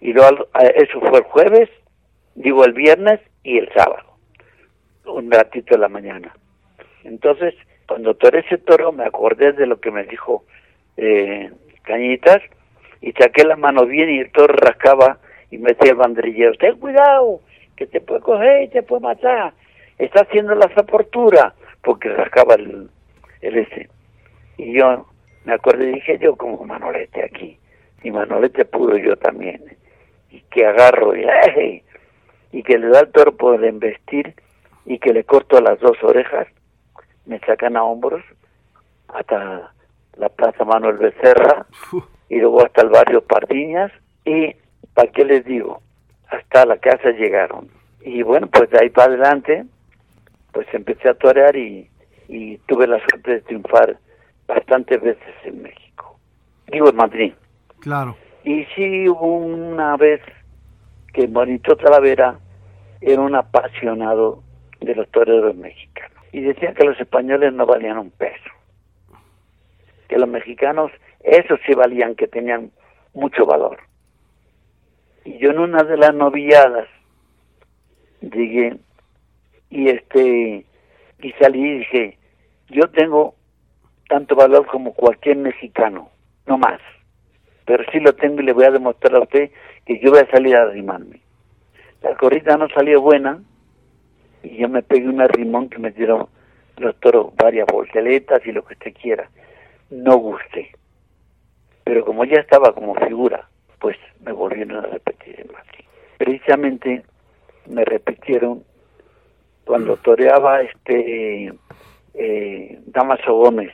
Y 0.00 0.12
luego, 0.12 0.46
eso 0.76 1.00
fue 1.00 1.18
el 1.18 1.24
jueves, 1.24 1.68
digo 2.36 2.64
el 2.64 2.72
viernes 2.72 3.18
y 3.42 3.58
el 3.58 3.68
sábado. 3.74 4.18
Un 5.06 5.32
ratito 5.32 5.74
de 5.74 5.80
la 5.80 5.88
mañana. 5.88 6.32
Entonces, 7.02 7.54
cuando 7.88 8.14
toré 8.14 8.40
ese 8.40 8.58
toro, 8.58 8.92
me 8.92 9.04
acordé 9.04 9.52
de 9.52 9.66
lo 9.66 9.80
que 9.80 9.90
me 9.90 10.04
dijo 10.04 10.44
eh, 10.96 11.50
Cañitas 11.82 12.40
y 13.00 13.10
saqué 13.14 13.42
la 13.42 13.56
mano 13.56 13.84
bien 13.84 14.08
y 14.08 14.20
el 14.20 14.30
toro 14.30 14.54
rascaba 14.54 15.18
y 15.50 15.58
me 15.58 15.72
el 15.76 15.94
banderillero, 15.96 16.52
ten 16.54 16.78
cuidado, 16.78 17.40
que 17.74 17.86
te 17.86 18.00
puede 18.00 18.20
coger 18.20 18.62
y 18.62 18.68
te 18.68 18.84
puede 18.84 19.02
matar. 19.02 19.54
Está 19.98 20.20
haciendo 20.20 20.54
la 20.54 20.68
zaportura, 20.68 21.52
porque 21.82 22.10
rascaba 22.10 22.54
el, 22.54 22.88
el 23.40 23.58
ese. 23.58 23.88
Y 24.56 24.72
yo 24.78 25.04
me 25.44 25.54
acordé 25.54 25.90
y 25.90 25.94
dije, 25.94 26.16
yo 26.20 26.36
como 26.36 26.64
Manolete 26.64 27.24
aquí, 27.24 27.58
y 28.04 28.10
Manolete 28.10 28.64
pudo 28.66 28.96
yo 28.96 29.16
también. 29.16 29.76
Y 30.30 30.40
que 30.42 30.66
agarro 30.66 31.16
y, 31.16 31.24
y 32.52 32.62
que 32.62 32.78
le 32.78 32.88
da 32.88 33.00
el 33.00 33.10
toro 33.10 33.34
por 33.36 33.64
embestir 33.64 34.34
y 34.84 34.98
que 34.98 35.12
le 35.12 35.24
corto 35.24 35.60
las 35.60 35.80
dos 35.80 35.96
orejas, 36.02 36.46
me 37.26 37.40
sacan 37.40 37.76
a 37.76 37.82
hombros 37.82 38.22
hasta 39.08 39.72
la 40.16 40.28
Plaza 40.28 40.64
Manuel 40.64 40.98
Becerra 40.98 41.66
y 42.28 42.38
luego 42.38 42.64
hasta 42.64 42.82
el 42.82 42.90
barrio 42.90 43.24
Pardiñas 43.24 43.90
y 44.24 44.54
¿para 44.92 45.10
qué 45.10 45.24
les 45.24 45.44
digo? 45.44 45.80
Hasta 46.28 46.66
la 46.66 46.76
casa 46.76 47.10
llegaron. 47.10 47.68
Y 48.02 48.22
bueno, 48.22 48.46
pues 48.48 48.68
de 48.70 48.78
ahí 48.80 48.90
para 48.90 49.08
adelante, 49.08 49.64
pues 50.52 50.66
empecé 50.74 51.08
a 51.08 51.14
torear 51.14 51.56
y, 51.56 51.88
y 52.28 52.58
tuve 52.66 52.86
la 52.86 52.98
suerte 52.98 53.32
de 53.32 53.40
triunfar 53.40 53.96
bastantes 54.46 55.00
veces 55.00 55.34
en 55.44 55.62
México. 55.62 56.18
Digo, 56.66 56.90
en 56.90 56.96
Madrid. 56.96 57.32
Claro. 57.84 58.16
Y 58.44 58.64
sí 58.74 59.06
una 59.08 59.98
vez 59.98 60.22
que 61.12 61.26
Bonito 61.26 61.76
Talavera 61.76 62.38
era 63.02 63.20
un 63.20 63.34
apasionado 63.34 64.42
de 64.80 64.94
los 64.94 65.06
toreros 65.10 65.54
mexicanos. 65.54 66.18
Y 66.32 66.40
decía 66.40 66.72
que 66.72 66.84
los 66.84 66.98
españoles 66.98 67.52
no 67.52 67.66
valían 67.66 67.98
un 67.98 68.10
peso. 68.10 68.50
Que 70.08 70.16
los 70.16 70.26
mexicanos, 70.26 70.92
esos 71.20 71.60
sí 71.66 71.74
valían, 71.74 72.14
que 72.14 72.26
tenían 72.26 72.70
mucho 73.12 73.44
valor. 73.44 73.78
Y 75.26 75.36
yo 75.36 75.50
en 75.50 75.58
una 75.58 75.82
de 75.82 75.98
las 75.98 76.14
novilladas 76.14 76.88
llegué 78.22 78.78
y 79.68 79.90
este 79.90 80.64
y 81.20 81.32
salí 81.32 81.60
y 81.60 81.78
dije, 81.80 82.18
yo 82.70 82.88
tengo 82.88 83.34
tanto 84.08 84.34
valor 84.34 84.66
como 84.68 84.94
cualquier 84.94 85.36
mexicano, 85.36 86.08
no 86.46 86.56
más. 86.56 86.80
Pero 87.64 87.84
sí 87.90 88.00
lo 88.00 88.14
tengo 88.14 88.40
y 88.40 88.44
le 88.44 88.52
voy 88.52 88.64
a 88.64 88.70
demostrar 88.70 89.14
a 89.16 89.20
usted 89.20 89.50
que 89.86 89.98
yo 90.00 90.10
voy 90.10 90.20
a 90.20 90.30
salir 90.30 90.56
a 90.56 90.62
arrimarme. 90.62 91.20
La 92.02 92.14
corrida 92.16 92.56
no 92.56 92.68
salió 92.68 93.00
buena 93.00 93.42
y 94.42 94.58
yo 94.58 94.68
me 94.68 94.82
pegué 94.82 95.08
un 95.08 95.20
arrimón 95.20 95.68
que 95.70 95.78
me 95.78 95.90
dieron 95.90 96.28
los 96.76 96.94
toros 97.00 97.34
varias 97.36 97.66
volteletas 97.66 98.44
y 98.46 98.52
lo 98.52 98.64
que 98.64 98.74
usted 98.74 98.94
quiera. 98.94 99.30
No 99.90 100.18
gusté. 100.18 100.72
Pero 101.84 102.04
como 102.04 102.24
ya 102.24 102.40
estaba 102.40 102.74
como 102.74 102.94
figura, 102.94 103.48
pues 103.78 103.96
me 104.24 104.32
volvieron 104.32 104.84
a 104.84 104.88
repetir 104.88 105.40
en 105.40 105.52
Madrid. 105.52 105.84
Precisamente 106.18 107.02
me 107.66 107.84
repitieron 107.84 108.64
cuando 109.64 109.96
toreaba 109.96 110.60
este 110.62 111.52
eh, 112.14 112.80
Damaso 112.86 113.34
Gómez 113.34 113.72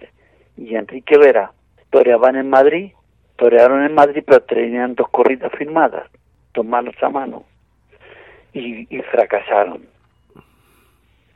y 0.56 0.74
Enrique 0.74 1.18
Vera, 1.18 1.52
toreaban 1.90 2.36
en 2.36 2.48
Madrid, 2.48 2.92
torearon 3.40 3.82
en 3.82 3.94
Madrid, 3.94 4.22
pero 4.26 4.42
tenían 4.42 4.94
dos 4.94 5.08
corridas 5.08 5.50
firmadas, 5.56 6.06
dos 6.52 6.66
manos 6.66 6.94
a 7.00 7.08
mano, 7.08 7.44
y, 8.52 8.84
fracasaron. 9.10 9.86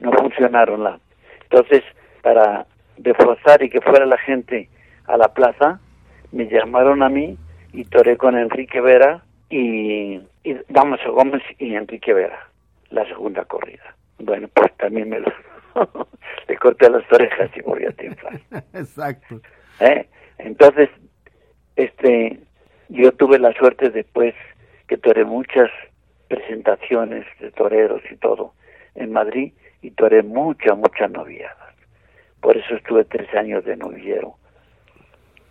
No 0.01 0.13
funcionaron 0.13 0.85
la. 0.85 1.01
Entonces, 1.45 1.83
para 2.21 2.67
reforzar 2.99 3.63
y 3.63 3.71
que 3.71 3.81
fuera 3.81 4.05
la 4.05 4.19
gente 4.19 4.69
a 5.07 5.17
la 5.17 5.29
plaza, 5.29 5.81
me 6.31 6.47
llamaron 6.47 7.03
a 7.03 7.09
mí 7.09 7.39
y 7.73 7.85
toré 7.85 8.19
con 8.19 8.37
Enrique 8.37 8.83
Vera 8.83 9.25
y, 9.49 10.21
y 10.43 10.57
Damaso 10.69 11.11
Gómez 11.15 11.43
y 11.59 11.75
Enrique 11.75 12.13
Vera, 12.13 12.51
la 12.91 13.07
segunda 13.07 13.47
corrida. 13.47 13.95
Bueno, 14.19 14.49
pues 14.53 14.77
también 14.77 15.09
me 15.09 15.21
lo, 15.21 15.33
le 16.49 16.57
corté 16.59 16.91
las 16.91 17.11
orejas 17.11 17.51
y 17.57 17.63
volví 17.63 17.87
a 17.87 17.93
triunfar. 17.93 18.41
Exacto. 18.75 19.41
¿Eh? 19.81 20.07
Entonces, 20.37 20.91
este, 21.77 22.39
yo 22.89 23.13
tuve 23.13 23.39
la 23.39 23.53
suerte 23.53 23.91
después 23.91 24.35
que 24.87 24.97
toré 24.99 25.25
muchas 25.25 25.71
presentaciones 26.29 27.27
de 27.41 27.51
toreros 27.51 28.03
y 28.11 28.17
todo 28.17 28.55
en 28.95 29.13
Madrid 29.13 29.53
y 29.83 29.91
toré 29.91 30.23
muchas, 30.23 30.77
muchas 30.77 31.11
noviadas. 31.11 31.75
Por 32.41 32.57
eso 32.57 32.75
estuve 32.75 33.05
tres 33.05 33.33
años 33.35 33.65
de 33.65 33.77
novillero, 33.77 34.37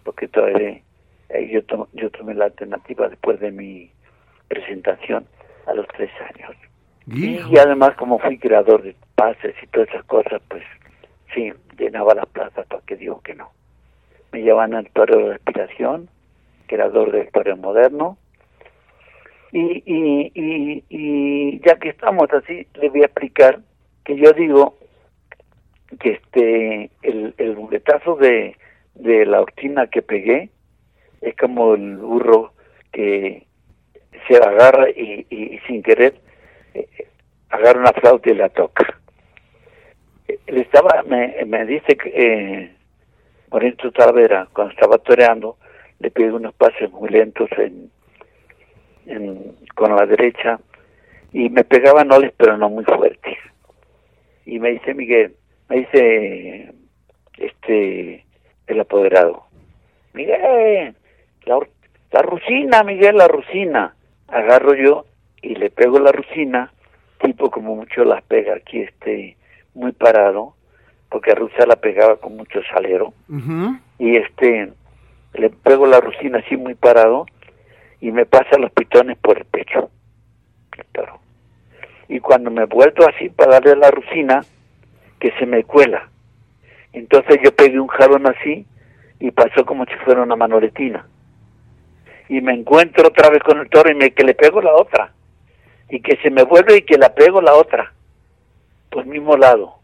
porque 0.03 0.27
toré 0.27 0.83
eh, 1.29 1.49
yo, 1.49 1.87
yo 1.93 2.09
tomé 2.11 2.35
la 2.35 2.45
alternativa 2.45 3.09
después 3.09 3.39
de 3.39 3.51
mi 3.51 3.91
presentación 4.47 5.25
a 5.65 5.73
los 5.73 5.87
tres 5.87 6.11
años. 6.33 6.55
Y 7.07 7.57
además, 7.57 7.95
como 7.95 8.17
fui 8.19 8.37
creador 8.37 8.81
de 8.81 8.95
pases 9.15 9.55
y 9.61 9.67
todas 9.67 9.89
esas 9.89 10.05
cosas, 10.05 10.41
pues 10.47 10.63
sí, 11.33 11.51
llenaba 11.77 12.13
las 12.13 12.27
plazas 12.27 12.65
para 12.67 12.81
que 12.85 12.95
digo 12.95 13.19
que 13.21 13.35
no. 13.35 13.51
Me 14.31 14.41
llevan 14.41 14.73
al 14.73 14.89
torero 14.91 15.29
de 15.29 15.35
aspiración, 15.35 16.09
creador 16.73 17.11
del 17.11 17.29
torero 17.29 17.57
moderno. 17.57 18.17
Y, 19.51 19.83
y, 19.85 20.31
y, 20.33 20.83
y 20.89 21.59
ya 21.59 21.75
que 21.75 21.89
estamos 21.89 22.27
así, 22.33 22.65
le 22.73 22.89
voy 22.89 23.03
a 23.03 23.05
explicar 23.05 23.59
que 24.03 24.15
yo 24.17 24.33
digo 24.33 24.75
que 25.99 26.13
este 26.13 26.89
el, 27.03 27.35
el 27.37 27.55
buletazo 27.55 28.15
de, 28.15 28.57
de 28.95 29.25
la 29.27 29.41
octina 29.41 29.85
que 29.87 30.01
pegué 30.01 30.49
es 31.21 31.35
como 31.37 31.75
el 31.75 31.97
burro 31.97 32.53
que 32.91 33.45
se 34.27 34.37
agarra 34.37 34.89
y, 34.89 35.27
y, 35.29 35.59
sin 35.67 35.83
querer 35.83 36.15
eh, 36.73 36.87
agarra 37.49 37.81
una 37.81 37.93
flauta 37.93 38.31
y 38.31 38.33
la 38.33 38.49
toca. 38.49 38.99
Él 40.47 40.57
estaba, 40.57 41.03
me, 41.03 41.35
me 41.45 41.65
dice 41.65 41.95
que 41.95 42.11
eh, 42.15 42.71
Talavera, 43.93 44.47
cuando 44.51 44.73
estaba 44.73 44.97
toreando, 44.97 45.57
le 45.99 46.11
pide 46.11 46.31
unos 46.31 46.53
pases 46.53 46.91
muy 46.91 47.09
lentos 47.09 47.49
en, 47.57 47.89
en, 49.05 49.55
con 49.75 49.95
la 49.95 50.05
derecha 50.05 50.59
y 51.31 51.49
me 51.49 51.63
pegaba 51.63 52.03
noles 52.03 52.33
pero 52.37 52.57
no 52.57 52.69
muy 52.69 52.83
fuertes. 52.85 53.37
Y 54.45 54.59
me 54.59 54.71
dice 54.71 54.93
Miguel, 54.93 55.35
me 55.69 55.77
dice 55.77 56.73
este 57.37 58.25
el 58.67 58.79
apoderado, 58.79 59.45
Miguel, 60.13 60.95
la, 61.45 61.59
la 62.11 62.21
rusina, 62.21 62.83
Miguel, 62.83 63.17
la 63.17 63.27
rusina. 63.27 63.95
Agarro 64.27 64.73
yo 64.73 65.05
y 65.41 65.55
le 65.55 65.69
pego 65.69 65.99
la 65.99 66.11
rusina 66.11 66.71
tipo 67.23 67.49
como 67.49 67.75
mucho 67.75 68.03
las 68.03 68.21
pega 68.23 68.55
aquí, 68.55 68.81
este, 68.81 69.37
muy 69.73 69.93
parado, 69.93 70.55
porque 71.09 71.33
Rusa 71.33 71.65
la 71.65 71.77
pegaba 71.77 72.17
con 72.17 72.35
mucho 72.35 72.61
salero, 72.71 73.13
y 73.97 74.17
este, 74.17 74.73
le 75.33 75.49
pego 75.49 75.85
la 75.85 75.99
rusina 75.99 76.39
así 76.39 76.57
muy 76.57 76.75
parado, 76.75 77.25
y 77.99 78.11
me 78.11 78.25
pasa 78.25 78.57
los 78.57 78.71
pitones 78.71 79.17
por 79.17 79.37
el 79.37 79.45
pecho, 79.45 79.89
Y 82.09 82.19
cuando 82.19 82.51
me 82.51 82.65
vuelto 82.65 83.07
así 83.07 83.29
para 83.29 83.53
darle 83.53 83.75
la 83.75 83.89
rusina, 83.89 84.43
que 85.19 85.31
se 85.39 85.45
me 85.45 85.63
cuela. 85.63 86.09
Entonces 86.91 87.39
yo 87.43 87.55
pegué 87.55 87.79
un 87.79 87.87
jalón 87.87 88.27
así, 88.27 88.65
y 89.19 89.31
pasó 89.31 89.65
como 89.65 89.85
si 89.85 89.93
fuera 90.03 90.21
una 90.21 90.35
manoletina. 90.35 91.07
Y 92.27 92.41
me 92.41 92.53
encuentro 92.53 93.07
otra 93.07 93.29
vez 93.29 93.41
con 93.41 93.57
el 93.57 93.69
toro 93.69 93.89
y 93.89 93.95
me 93.95 94.11
que 94.11 94.23
le 94.23 94.33
pego 94.33 94.61
la 94.61 94.73
otra 94.73 95.13
y 95.89 96.01
que 96.01 96.17
se 96.17 96.29
me 96.29 96.43
vuelve 96.43 96.77
y 96.77 96.81
que 96.81 96.97
la 96.97 97.13
pego 97.13 97.41
la 97.41 97.53
otra, 97.53 97.93
por 98.89 99.05
mismo 99.05 99.37
lado, 99.37 99.75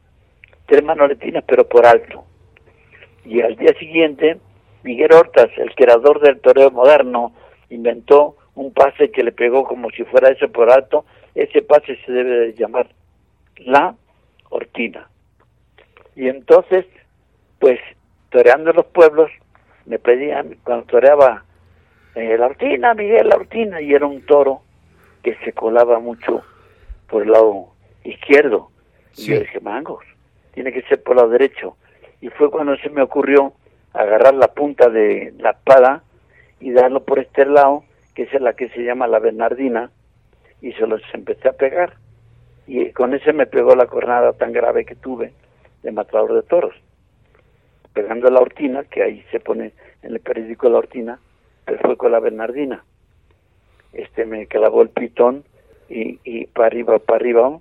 tres 0.65 0.83
manoletinas 0.83 1.43
pero 1.47 1.67
por 1.67 1.85
alto. 1.85 2.25
Y 3.25 3.41
al 3.41 3.55
día 3.55 3.73
siguiente, 3.79 4.39
Miguel 4.83 5.13
Hortas, 5.13 5.49
el 5.57 5.73
creador 5.75 6.21
del 6.21 6.39
toreo 6.39 6.71
moderno, 6.71 7.33
inventó 7.69 8.35
un 8.55 8.73
pase 8.73 9.11
que 9.11 9.23
le 9.23 9.31
pegó 9.31 9.63
como 9.63 9.89
si 9.91 10.03
fuera 10.03 10.29
ese 10.29 10.47
por 10.47 10.71
alto, 10.71 11.05
ese 11.35 11.61
pase 11.61 11.97
se 12.05 12.11
debe 12.11 12.47
de 12.47 12.53
llamar 12.53 12.87
la 13.57 13.95
hortina. 14.49 15.09
Y 16.15 16.27
entonces, 16.27 16.85
pues, 17.59 17.79
toreando 18.29 18.73
los 18.73 18.85
pueblos, 18.87 19.31
me 19.85 19.99
pedían, 19.99 20.57
cuando 20.63 20.85
toreaba 20.85 21.45
eh, 22.15 22.37
la 22.37 22.47
hortina, 22.47 22.93
Miguel, 22.93 23.29
la 23.29 23.35
hortina, 23.35 23.81
y 23.81 23.93
era 23.93 24.05
un 24.05 24.25
toro 24.25 24.61
que 25.23 25.35
se 25.43 25.53
colaba 25.53 25.99
mucho 25.99 26.43
por 27.07 27.23
el 27.23 27.31
lado 27.31 27.69
izquierdo. 28.03 28.71
Y 29.17 29.27
yo 29.27 29.39
dije, 29.39 29.59
mangos, 29.59 30.03
tiene 30.53 30.71
que 30.71 30.81
ser 30.83 31.01
por 31.03 31.13
el 31.13 31.17
lado 31.17 31.29
derecho. 31.29 31.77
Y 32.21 32.29
fue 32.29 32.49
cuando 32.51 32.75
se 32.77 32.89
me 32.89 33.01
ocurrió 33.01 33.53
agarrar 33.93 34.35
la 34.35 34.49
punta 34.49 34.89
de 34.89 35.33
la 35.39 35.51
espada 35.51 36.03
y 36.59 36.71
darlo 36.71 37.03
por 37.03 37.19
este 37.19 37.45
lado, 37.45 37.83
que 38.15 38.23
es 38.23 38.41
la 38.41 38.53
que 38.53 38.69
se 38.69 38.83
llama 38.83 39.07
la 39.07 39.19
Bernardina, 39.19 39.91
y 40.61 40.73
se 40.73 40.87
los 40.87 41.01
empecé 41.13 41.49
a 41.49 41.53
pegar. 41.53 41.93
Y 42.67 42.91
con 42.91 43.13
ese 43.13 43.33
me 43.33 43.47
pegó 43.47 43.75
la 43.75 43.87
cornada 43.87 44.33
tan 44.33 44.51
grave 44.51 44.85
que 44.85 44.95
tuve 44.95 45.33
de 45.83 45.91
matador 45.91 46.33
de 46.33 46.43
toros. 46.43 46.75
Pegando 47.93 48.29
la 48.29 48.41
hortina, 48.41 48.83
que 48.83 49.03
ahí 49.03 49.23
se 49.31 49.39
pone 49.39 49.73
en 50.03 50.11
el 50.11 50.19
periódico 50.19 50.69
la 50.69 50.77
hortina, 50.77 51.19
pero 51.65 51.79
fue 51.79 51.97
con 51.97 52.11
la 52.11 52.19
Bernardina 52.19 52.83
este 53.93 54.25
me 54.25 54.47
clavó 54.47 54.81
el 54.81 54.89
pitón 54.89 55.43
y, 55.89 56.19
y 56.23 56.45
para 56.47 56.67
arriba, 56.67 56.99
para 56.99 57.17
arriba, 57.17 57.59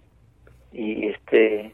y 0.72 1.08
este, 1.08 1.72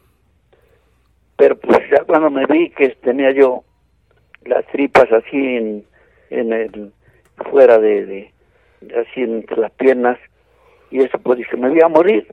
pero 1.35 1.57
pues 1.57 1.79
ya 1.91 2.03
cuando 2.05 2.29
me 2.29 2.45
vi 2.45 2.69
que 2.69 2.89
tenía 2.89 3.31
yo 3.31 3.63
las 4.45 4.65
tripas 4.67 5.11
así 5.11 5.37
en, 5.37 5.85
en 6.29 6.53
el, 6.53 6.91
fuera 7.49 7.77
de, 7.77 8.05
de, 8.05 8.31
así 8.99 9.21
entre 9.21 9.57
las 9.57 9.71
piernas, 9.71 10.17
y 10.91 11.01
eso 11.01 11.19
pues 11.19 11.39
dije, 11.39 11.57
me 11.57 11.69
voy 11.69 11.81
a 11.83 11.87
morir, 11.87 12.27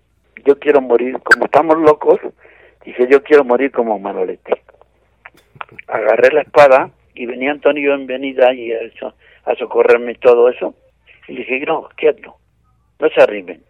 yo 0.44 0.58
quiero 0.58 0.80
morir, 0.80 1.18
como 1.20 1.46
estamos 1.46 1.78
locos, 1.78 2.20
dije, 2.84 3.06
yo 3.10 3.22
quiero 3.22 3.44
morir 3.44 3.72
como 3.72 3.98
Manolete. 3.98 4.62
Agarré 5.88 6.32
la 6.32 6.42
espada 6.42 6.90
y 7.14 7.26
venía 7.26 7.50
Antonio 7.50 7.94
en 7.94 8.06
venida 8.06 8.52
y 8.54 8.72
a, 8.72 8.78
a 9.44 9.54
socorrerme 9.56 10.14
todo 10.16 10.48
eso, 10.48 10.74
y 11.28 11.36
dije, 11.36 11.60
no, 11.66 11.88
quieto, 11.96 12.36
no 13.00 13.08
se 13.08 13.22
arrimen. 13.22 13.62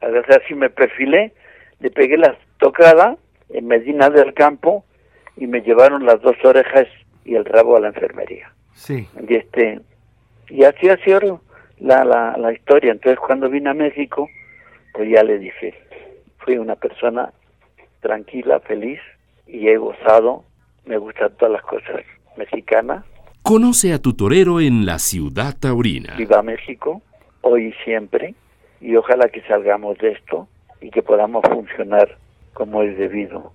Así 0.00 0.54
me 0.54 0.70
perfilé, 0.70 1.32
le 1.80 1.90
pegué 1.90 2.16
la 2.16 2.36
tocada 2.58 3.16
en 3.50 3.66
Medina 3.66 4.10
del 4.10 4.34
Campo 4.34 4.84
y 5.36 5.46
me 5.46 5.60
llevaron 5.60 6.06
las 6.06 6.20
dos 6.22 6.36
orejas 6.44 6.86
y 7.24 7.34
el 7.34 7.44
rabo 7.44 7.76
a 7.76 7.80
la 7.80 7.88
enfermería. 7.88 8.52
Sí. 8.74 9.08
Y 9.28 9.34
este 9.34 9.80
y 10.48 10.64
así 10.64 10.88
ha 10.88 10.96
sido 10.98 11.40
la, 11.78 12.04
la, 12.04 12.36
la 12.36 12.52
historia. 12.52 12.92
Entonces 12.92 13.18
cuando 13.18 13.48
vine 13.48 13.70
a 13.70 13.74
México, 13.74 14.28
pues 14.94 15.08
ya 15.10 15.22
le 15.22 15.38
dije, 15.38 15.74
fui 16.38 16.58
una 16.58 16.76
persona 16.76 17.32
tranquila, 18.00 18.60
feliz 18.60 19.00
y 19.46 19.68
he 19.68 19.76
gozado, 19.76 20.44
me 20.84 20.98
gustan 20.98 21.32
todas 21.36 21.52
las 21.52 21.62
cosas 21.62 22.02
mexicanas 22.36 23.04
Conoce 23.42 23.92
a 23.92 23.98
tu 23.98 24.14
torero 24.14 24.60
en 24.60 24.86
la 24.86 25.00
ciudad 25.00 25.56
taurina. 25.58 26.14
Viva 26.16 26.42
México, 26.42 27.02
hoy 27.40 27.66
y 27.66 27.72
siempre, 27.84 28.36
y 28.80 28.94
ojalá 28.94 29.28
que 29.30 29.42
salgamos 29.42 29.98
de 29.98 30.12
esto 30.12 30.46
y 30.80 30.90
que 30.90 31.02
podamos 31.02 31.42
funcionar 31.52 32.16
como 32.54 32.84
es 32.84 32.96
debido, 32.96 33.52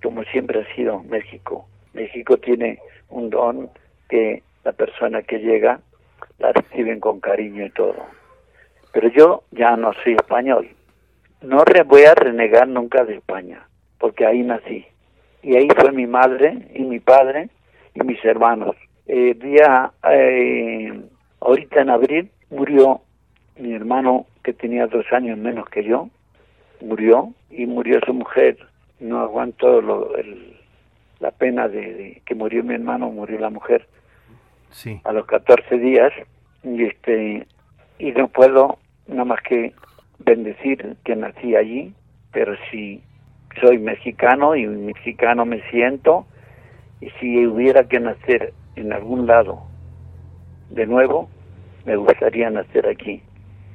como 0.00 0.22
siempre 0.24 0.60
ha 0.60 0.74
sido 0.76 1.02
México. 1.02 1.66
México 1.94 2.36
tiene 2.36 2.78
un 3.08 3.30
don 3.30 3.70
que 4.08 4.42
la 4.64 4.72
persona 4.72 5.22
que 5.22 5.38
llega 5.38 5.80
la 6.38 6.52
reciben 6.52 7.00
con 7.00 7.20
cariño 7.20 7.64
y 7.64 7.70
todo. 7.70 8.06
Pero 8.92 9.08
yo 9.08 9.42
ya 9.52 9.76
no 9.76 9.92
soy 10.02 10.14
español. 10.14 10.68
No 11.42 11.62
voy 11.86 12.02
a 12.02 12.14
renegar 12.14 12.68
nunca 12.68 13.04
de 13.04 13.16
España, 13.16 13.66
porque 13.98 14.24
ahí 14.24 14.42
nací. 14.42 14.84
Y 15.42 15.56
ahí 15.56 15.68
fue 15.76 15.92
mi 15.92 16.06
madre 16.06 16.68
y 16.74 16.82
mi 16.82 17.00
padre 17.00 17.50
y 17.94 18.00
mis 18.02 18.24
hermanos. 18.24 18.76
Eh, 19.06 19.34
día, 19.34 19.92
ahorita 21.40 21.82
en 21.82 21.90
abril, 21.90 22.30
murió 22.50 23.02
mi 23.58 23.74
hermano 23.74 24.26
que 24.42 24.54
tenía 24.54 24.86
dos 24.86 25.04
años 25.12 25.36
menos 25.38 25.68
que 25.68 25.84
yo, 25.84 26.08
murió 26.80 27.32
y 27.50 27.66
murió 27.66 28.00
su 28.06 28.14
mujer. 28.14 28.56
No 29.00 29.20
aguanto 29.20 29.82
lo, 29.82 30.16
el, 30.16 30.56
la 31.24 31.30
pena 31.30 31.68
de, 31.68 32.20
que 32.26 32.34
murió 32.34 32.62
mi 32.62 32.74
hermano, 32.74 33.10
murió 33.10 33.38
la 33.38 33.48
mujer. 33.48 33.88
Sí. 34.70 35.00
A 35.04 35.12
los 35.12 35.24
14 35.24 35.78
días 35.78 36.12
y 36.62 36.84
este 36.84 37.46
y 37.98 38.12
no 38.12 38.28
puedo 38.28 38.78
nada 39.06 39.24
más 39.24 39.40
que 39.40 39.72
bendecir 40.18 40.96
que 41.02 41.16
nací 41.16 41.56
allí, 41.56 41.94
pero 42.30 42.54
si 42.70 43.02
soy 43.58 43.78
mexicano 43.78 44.54
y 44.54 44.66
mexicano 44.66 45.46
me 45.46 45.62
siento 45.70 46.26
y 47.00 47.08
si 47.18 47.46
hubiera 47.46 47.88
que 47.88 48.00
nacer 48.00 48.52
en 48.76 48.92
algún 48.92 49.26
lado 49.26 49.62
de 50.68 50.86
nuevo, 50.86 51.30
me 51.86 51.96
gustaría 51.96 52.50
nacer 52.50 52.86
aquí, 52.86 53.22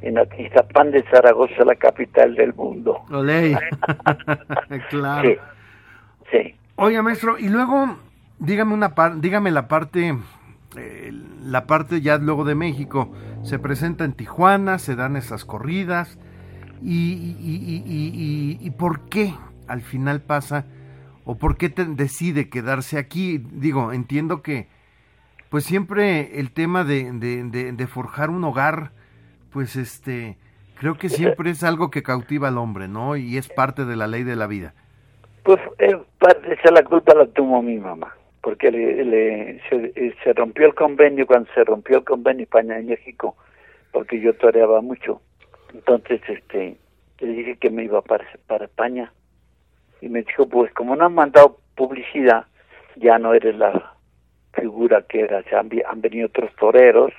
en 0.01 0.19
Atizapán 0.19 0.91
de 0.91 1.01
Zaragoza, 1.09 1.65
la 1.65 1.75
capital 1.75 2.35
del 2.35 2.53
mundo. 2.53 2.99
Olé. 3.11 3.57
claro. 4.89 5.29
Sí, 6.31 6.55
Oiga, 6.81 7.03
maestro, 7.03 7.37
y 7.37 7.49
luego 7.49 7.97
dígame 8.39 8.73
una 8.73 8.93
dígame 9.17 9.51
la 9.51 9.67
parte 9.67 10.17
eh, 10.77 11.11
la 11.43 11.67
parte 11.67 11.99
ya 11.99 12.17
luego 12.19 12.45
de 12.45 12.55
México. 12.55 13.11
Se 13.43 13.59
presenta 13.59 14.05
en 14.05 14.13
Tijuana, 14.13 14.79
se 14.79 14.95
dan 14.95 15.17
esas 15.17 15.43
corridas 15.43 16.17
y, 16.81 17.35
y 18.61 18.69
por 18.71 19.09
qué 19.09 19.33
al 19.67 19.81
final 19.81 20.21
pasa 20.21 20.67
o 21.25 21.37
por 21.37 21.57
qué 21.57 21.67
decide 21.67 22.47
quedarse 22.47 22.97
aquí. 22.97 23.39
Digo, 23.39 23.91
entiendo 23.91 24.41
que 24.41 24.69
pues 25.49 25.65
siempre 25.65 26.39
el 26.39 26.51
tema 26.51 26.85
de, 26.85 27.11
de, 27.11 27.87
forjar 27.87 28.29
un 28.29 28.45
hogar, 28.45 28.93
pues 29.51 29.75
este, 29.75 30.37
creo 30.75 30.97
que 30.97 31.09
siempre 31.09 31.49
es 31.49 31.61
algo 31.63 31.91
que 31.91 32.03
cautiva 32.03 32.47
al 32.47 32.57
hombre, 32.57 32.87
¿no? 32.87 33.17
Y 33.17 33.35
es 33.35 33.49
parte 33.49 33.83
de 33.83 33.97
la 33.97 34.07
ley 34.07 34.23
de 34.23 34.37
la 34.37 34.47
vida. 34.47 34.75
Pues 35.43 35.59
eh, 35.79 35.97
parte 36.17 36.53
esa 36.53 36.71
la 36.71 36.83
culpa 36.83 37.13
la 37.13 37.25
tuvo 37.27 37.61
mi 37.61 37.77
mamá, 37.77 38.15
porque 38.41 38.71
le, 38.71 39.61
se, 39.69 39.93
eh, 39.95 40.15
se, 40.23 40.33
rompió 40.33 40.67
el 40.67 40.75
convenio 40.75 41.25
cuando 41.25 41.51
se 41.53 41.63
rompió 41.63 41.97
el 41.97 42.03
convenio 42.03 42.43
España 42.43 42.79
y 42.79 42.83
México, 42.83 43.35
porque 43.91 44.19
yo 44.19 44.33
toreaba 44.35 44.81
mucho. 44.81 45.21
Entonces, 45.73 46.21
este, 46.27 46.77
le 47.19 47.27
dije 47.27 47.57
que 47.57 47.69
me 47.69 47.83
iba 47.83 48.01
para, 48.01 48.25
para 48.47 48.65
España 48.65 49.11
y 50.01 50.09
me 50.09 50.23
dijo, 50.23 50.47
pues 50.47 50.73
como 50.73 50.95
no 50.95 51.05
han 51.05 51.13
mandado 51.13 51.57
publicidad, 51.75 52.45
ya 52.95 53.17
no 53.17 53.33
eres 53.33 53.55
la 53.55 53.95
figura 54.53 55.03
que 55.07 55.21
era, 55.21 55.43
se 55.43 55.55
han, 55.55 55.69
venido 55.69 56.27
otros 56.27 56.53
toreros 56.55 57.13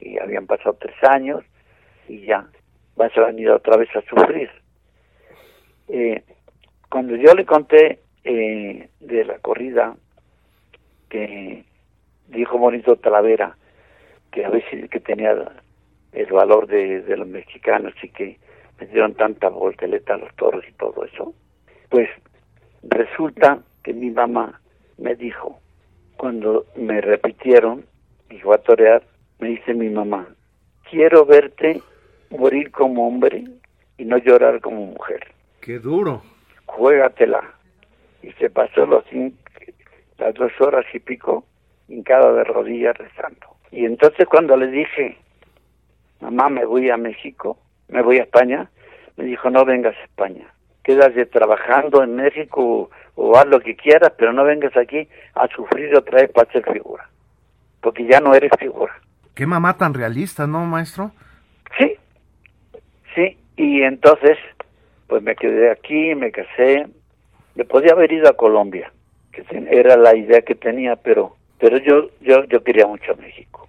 y 0.00 0.18
habían 0.18 0.46
pasado 0.46 0.76
tres 0.80 0.96
años 1.02 1.44
y 2.08 2.26
ya 2.26 2.46
vas 2.96 3.16
a 3.16 3.26
venir 3.26 3.50
otra 3.50 3.76
vez 3.76 3.88
a 3.96 4.02
sufrir. 4.02 4.50
Eh, 5.88 6.22
cuando 6.92 7.16
yo 7.16 7.32
le 7.32 7.46
conté 7.46 8.00
eh, 8.22 8.90
de 9.00 9.24
la 9.24 9.38
corrida 9.38 9.96
que 11.08 11.64
dijo 12.28 12.58
Bonito 12.58 12.96
Talavera 12.96 13.56
que 14.30 14.44
a 14.44 14.50
veces 14.50 14.90
que 14.90 15.00
tenía 15.00 15.32
el 16.12 16.26
valor 16.26 16.66
de, 16.66 17.02
los 17.16 17.26
mexicanos 17.26 17.94
y 18.02 18.10
que 18.10 18.38
me 18.78 18.86
dieron 18.88 19.14
tanta 19.14 19.48
volteleta 19.48 20.12
a 20.12 20.18
los 20.18 20.36
toros 20.36 20.62
y 20.68 20.72
todo 20.74 21.06
eso, 21.06 21.32
pues 21.88 22.10
resulta 22.82 23.60
que 23.82 23.94
mi 23.94 24.10
mamá 24.10 24.60
me 24.98 25.14
dijo, 25.14 25.60
cuando 26.18 26.66
me 26.76 27.00
repitieron, 27.00 27.86
y 28.28 28.36
a 28.46 28.58
torear, 28.58 29.02
me 29.38 29.48
dice 29.48 29.72
mi 29.72 29.88
mamá, 29.88 30.28
quiero 30.90 31.24
verte 31.24 31.80
morir 32.28 32.70
como 32.70 33.08
hombre 33.08 33.44
y 33.96 34.04
no 34.04 34.18
llorar 34.18 34.60
como 34.60 34.84
mujer. 34.84 35.32
Qué 35.62 35.78
duro. 35.78 36.22
Juégatela. 36.72 37.42
Y 38.22 38.32
se 38.32 38.50
pasó 38.50 38.86
los 38.86 39.04
las 40.18 40.34
dos 40.34 40.52
horas 40.60 40.84
y 40.92 41.00
pico 41.00 41.44
hincado 41.88 42.34
de 42.34 42.44
rodillas 42.44 42.96
rezando. 42.96 43.46
Y 43.70 43.84
entonces 43.84 44.26
cuando 44.28 44.56
le 44.56 44.68
dije, 44.68 45.18
mamá, 46.20 46.48
me 46.48 46.64
voy 46.64 46.90
a 46.90 46.96
México, 46.96 47.58
me 47.88 48.02
voy 48.02 48.18
a 48.18 48.22
España, 48.22 48.70
me 49.16 49.24
dijo, 49.24 49.50
no 49.50 49.64
vengas 49.64 49.96
a 49.96 50.04
España. 50.04 50.46
Quédate 50.84 51.26
trabajando 51.26 52.02
en 52.02 52.16
México 52.16 52.90
o 53.14 53.36
haz 53.36 53.46
lo 53.46 53.60
que 53.60 53.76
quieras, 53.76 54.12
pero 54.16 54.32
no 54.32 54.44
vengas 54.44 54.76
aquí 54.76 55.08
a 55.34 55.48
sufrir 55.48 55.96
otra 55.96 56.22
vez 56.22 56.30
para 56.30 56.50
ser 56.52 56.64
figura. 56.72 57.08
Porque 57.80 58.06
ya 58.06 58.20
no 58.20 58.34
eres 58.34 58.50
figura. 58.58 58.94
Qué 59.34 59.46
mamá 59.46 59.76
tan 59.76 59.94
realista, 59.94 60.46
¿no, 60.46 60.64
maestro? 60.66 61.12
Sí, 61.78 61.96
sí. 63.14 63.38
Y 63.56 63.82
entonces, 63.82 64.38
pues 65.12 65.22
me 65.22 65.36
quedé 65.36 65.70
aquí, 65.70 66.14
me 66.14 66.32
casé. 66.32 66.86
Me 67.54 67.66
podía 67.66 67.92
haber 67.92 68.10
ido 68.12 68.30
a 68.30 68.32
Colombia, 68.34 68.90
que 69.30 69.44
era 69.70 69.94
la 69.98 70.16
idea 70.16 70.40
que 70.40 70.54
tenía, 70.54 70.96
pero 70.96 71.36
pero 71.58 71.76
yo 71.76 72.08
yo 72.22 72.44
yo 72.44 72.64
quería 72.64 72.86
mucho 72.86 73.12
a 73.12 73.16
México 73.16 73.68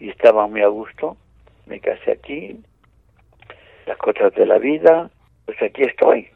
y 0.00 0.08
estaba 0.08 0.46
muy 0.46 0.62
a 0.62 0.68
gusto. 0.68 1.18
Me 1.66 1.78
casé 1.78 2.12
aquí, 2.12 2.58
las 3.86 3.98
cosas 3.98 4.34
de 4.34 4.46
la 4.46 4.56
vida, 4.56 5.10
pues 5.44 5.60
aquí 5.60 5.82
estoy. 5.82 6.30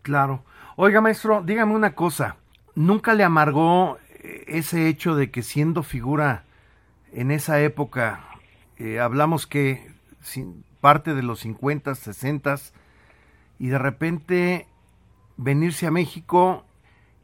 Claro. 0.00 0.42
Oiga, 0.76 1.02
maestro, 1.02 1.42
dígame 1.42 1.74
una 1.74 1.94
cosa. 1.94 2.38
¿Nunca 2.74 3.12
le 3.12 3.24
amargó 3.24 3.98
ese 4.46 4.88
hecho 4.88 5.14
de 5.16 5.30
que 5.30 5.42
siendo 5.42 5.82
figura 5.82 6.44
en 7.12 7.30
esa 7.30 7.60
época, 7.60 8.24
eh, 8.78 9.00
hablamos 9.00 9.46
que 9.46 9.86
parte 10.80 11.12
de 11.12 11.22
los 11.22 11.40
50, 11.40 11.94
60 11.94 12.56
y 13.58 13.68
de 13.68 13.78
repente 13.78 14.66
venirse 15.36 15.86
a 15.86 15.90
México 15.90 16.64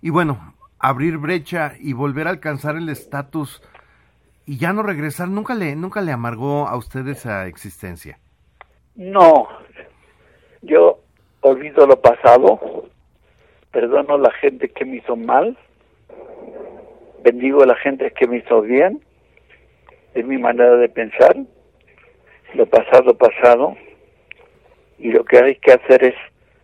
y 0.01 0.11
bueno, 0.11 0.55
abrir 0.79 1.19
brecha 1.19 1.75
y 1.79 1.93
volver 1.93 2.27
a 2.27 2.31
alcanzar 2.31 2.77
el 2.77 2.89
estatus 2.89 3.63
y 4.45 4.59
ya 4.59 4.73
no 4.73 4.83
regresar, 4.83 5.29
nunca 5.29 5.55
le 5.55 5.77
nunca 5.77 6.01
le 6.01 6.13
amargó 6.13 6.67
a 6.67 6.77
usted 6.77 7.07
esa 7.07 7.47
existencia. 7.47 8.19
No. 8.97 9.49
Yo 10.63 11.01
olvido 11.41 11.87
lo 11.87 12.01
pasado, 12.01 12.89
perdono 13.71 14.15
a 14.15 14.19
la 14.19 14.33
gente 14.33 14.69
que 14.69 14.85
me 14.85 14.97
hizo 14.97 15.17
mal, 15.17 15.57
bendigo 17.23 17.63
a 17.63 17.67
la 17.67 17.77
gente 17.77 18.13
que 18.13 18.27
me 18.27 18.39
hizo 18.39 18.61
bien, 18.63 19.01
es 20.15 20.27
mi 20.27 20.39
manera 20.39 20.77
de 20.77 20.89
pensar, 20.89 21.37
lo 22.55 22.67
pasado 22.67 23.17
pasado, 23.17 23.77
y 25.03 25.11
lo 25.11 25.25
que 25.25 25.39
hay 25.39 25.57
que 25.57 25.73
hacer 25.73 26.05
es 26.05 26.15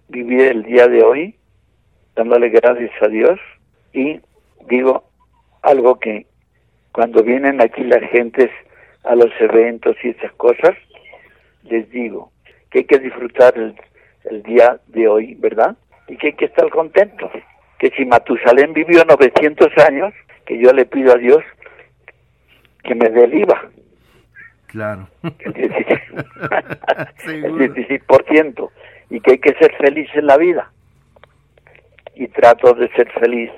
vivir 0.09 0.43
el 0.43 0.63
día 0.63 0.87
de 0.87 1.03
hoy, 1.03 1.35
dándole 2.15 2.49
gracias 2.51 2.93
a 3.03 3.09
Dios, 3.09 3.39
y 3.93 4.21
digo 4.69 5.05
algo 5.63 5.99
que 5.99 6.27
cuando 6.93 7.25
vienen 7.25 7.61
aquí 7.61 7.83
las 7.83 8.09
gentes 8.11 8.49
a 9.03 9.17
los 9.17 9.31
eventos 9.41 9.97
y 10.05 10.11
esas 10.11 10.33
cosas, 10.35 10.77
les 11.65 11.91
digo 11.91 12.31
que 12.71 12.79
hay 12.79 12.85
que 12.85 13.01
disfrutar 13.01 13.57
el, 13.57 13.75
el 14.25 14.43
día 14.45 14.79
de 14.87 15.09
hoy, 15.09 15.35
¿verdad? 15.35 15.77
Y 16.07 16.17
que 16.17 16.29
hay 16.29 16.33
que 16.35 16.45
estar 16.45 16.69
contentos. 16.71 17.33
Que 17.81 17.91
si 17.91 18.05
Matusalén 18.05 18.73
vivió 18.73 19.05
900 19.05 19.67
años, 19.79 20.15
que 20.47 20.59
yo 20.59 20.73
le 20.73 20.85
pido 20.87 21.13
a 21.13 21.17
Dios 21.17 21.43
que 22.85 22.95
me 22.95 23.09
dé 23.09 23.25
el 23.25 23.35
IVA. 23.35 23.71
Claro. 24.69 25.09
El 25.23 25.33
16%. 27.55 28.71
Y 29.11 29.21
que 29.21 29.33
hay 29.33 29.39
que 29.39 29.55
ser 29.55 29.75
feliz 29.77 30.09
en 30.15 30.27
la 30.27 30.37
vida. 30.37 30.71
Y 32.15 32.29
trato 32.29 32.73
de 32.75 32.89
ser 32.93 33.11
feliz 33.13 33.51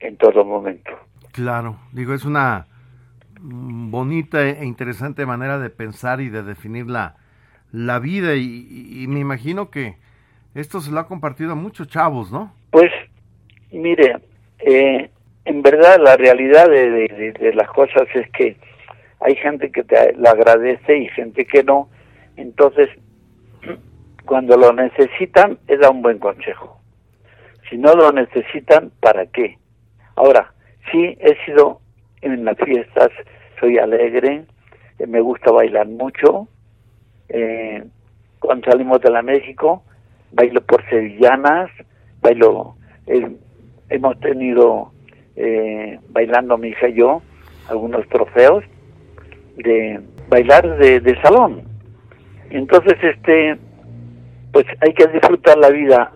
en 0.00 0.16
todo 0.16 0.44
momento. 0.44 0.90
Claro, 1.32 1.76
digo, 1.92 2.14
es 2.14 2.24
una 2.24 2.66
bonita 3.40 4.48
e 4.48 4.64
interesante 4.64 5.26
manera 5.26 5.58
de 5.58 5.70
pensar 5.70 6.20
y 6.20 6.28
de 6.28 6.42
definir 6.42 6.86
la, 6.86 7.16
la 7.72 7.98
vida 7.98 8.34
y, 8.36 9.06
me 9.08 9.20
imagino 9.20 9.70
que 9.70 9.96
esto 10.54 10.80
se 10.80 10.92
lo 10.92 11.00
ha 11.00 11.08
compartido 11.08 11.52
a 11.52 11.56
muchos 11.56 11.88
chavos, 11.88 12.30
¿no? 12.30 12.52
Pues, 12.70 12.92
mire, 13.72 14.18
eh, 14.58 15.10
en 15.44 15.62
verdad 15.62 15.98
la 15.98 16.16
realidad 16.16 16.68
de, 16.68 17.34
de, 17.38 17.54
las 17.54 17.68
cosas 17.68 18.06
es 18.14 18.30
que 18.30 18.56
hay 19.24 19.36
gente 19.36 19.70
que 19.70 19.84
te 19.84 20.14
la 20.14 20.30
agradece 20.30 20.98
y 20.98 21.08
gente 21.08 21.44
que 21.44 21.62
no, 21.62 21.88
entonces 22.36 22.88
cuando 24.24 24.56
lo 24.56 24.72
necesitan, 24.72 25.58
es 25.66 25.80
da 25.80 25.90
un 25.90 26.02
buen 26.02 26.18
consejo. 26.18 26.80
Si 27.68 27.76
no 27.76 27.94
lo 27.94 28.12
necesitan, 28.12 28.90
¿para 29.00 29.26
qué? 29.26 29.58
Ahora, 30.16 30.52
sí 30.90 31.16
he 31.20 31.36
sido 31.44 31.80
en 32.20 32.44
las 32.44 32.56
fiestas, 32.58 33.08
soy 33.58 33.78
alegre, 33.78 34.44
eh, 34.98 35.06
me 35.06 35.20
gusta 35.20 35.50
bailar 35.50 35.88
mucho. 35.88 36.48
Eh, 37.28 37.84
cuando 38.38 38.70
salimos 38.70 39.00
de 39.00 39.10
la 39.10 39.22
México, 39.22 39.82
bailo 40.32 40.60
por 40.62 40.88
sevillanas, 40.88 41.70
bailo, 42.20 42.76
eh, 43.06 43.36
hemos 43.88 44.20
tenido 44.20 44.92
eh, 45.36 45.98
bailando 46.10 46.58
mi 46.58 46.68
hija 46.68 46.88
y 46.88 46.94
yo 46.94 47.22
algunos 47.68 48.06
trofeos 48.08 48.64
de 49.56 50.00
bailar 50.28 50.76
de, 50.78 51.00
de 51.00 51.20
salón. 51.22 51.62
Entonces, 52.50 52.96
este, 53.02 53.56
pues 54.52 54.66
hay 54.80 54.92
que 54.94 55.06
disfrutar 55.06 55.58
la 55.58 55.70
vida 55.70 56.12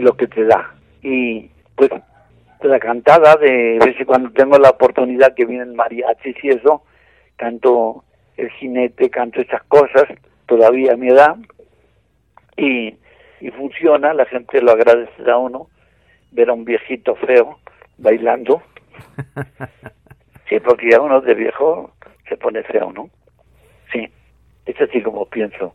lo 0.00 0.16
que 0.16 0.26
te 0.26 0.44
da. 0.44 0.74
Y 1.02 1.50
pues 1.76 1.90
la 2.62 2.78
cantada 2.78 3.36
de 3.36 3.78
veces 3.84 4.06
cuando 4.06 4.30
tengo 4.30 4.58
la 4.58 4.70
oportunidad 4.70 5.34
que 5.34 5.44
vienen 5.44 5.74
mariachis 5.74 6.36
y 6.42 6.48
eso, 6.50 6.84
canto 7.36 8.04
el 8.36 8.50
jinete, 8.50 9.10
canto 9.10 9.40
esas 9.40 9.62
cosas, 9.64 10.04
todavía 10.46 10.92
a 10.92 10.96
mi 10.96 11.08
edad, 11.08 11.36
y, 12.56 12.94
y 13.40 13.50
funciona, 13.50 14.14
la 14.14 14.26
gente 14.26 14.62
lo 14.62 14.72
agradece 14.72 15.30
a 15.30 15.36
uno, 15.36 15.68
ver 16.30 16.50
a 16.50 16.52
un 16.52 16.64
viejito 16.64 17.14
feo 17.16 17.58
bailando. 17.98 18.62
Sí, 20.48 20.60
porque 20.60 20.90
ya 20.90 21.00
uno 21.00 21.22
de 21.22 21.32
viejo 21.32 21.94
se 22.32 22.38
pone 22.38 22.62
feo, 22.62 22.90
¿no? 22.92 23.10
Sí, 23.92 24.08
es 24.64 24.80
así 24.80 25.02
como 25.02 25.28
pienso. 25.28 25.74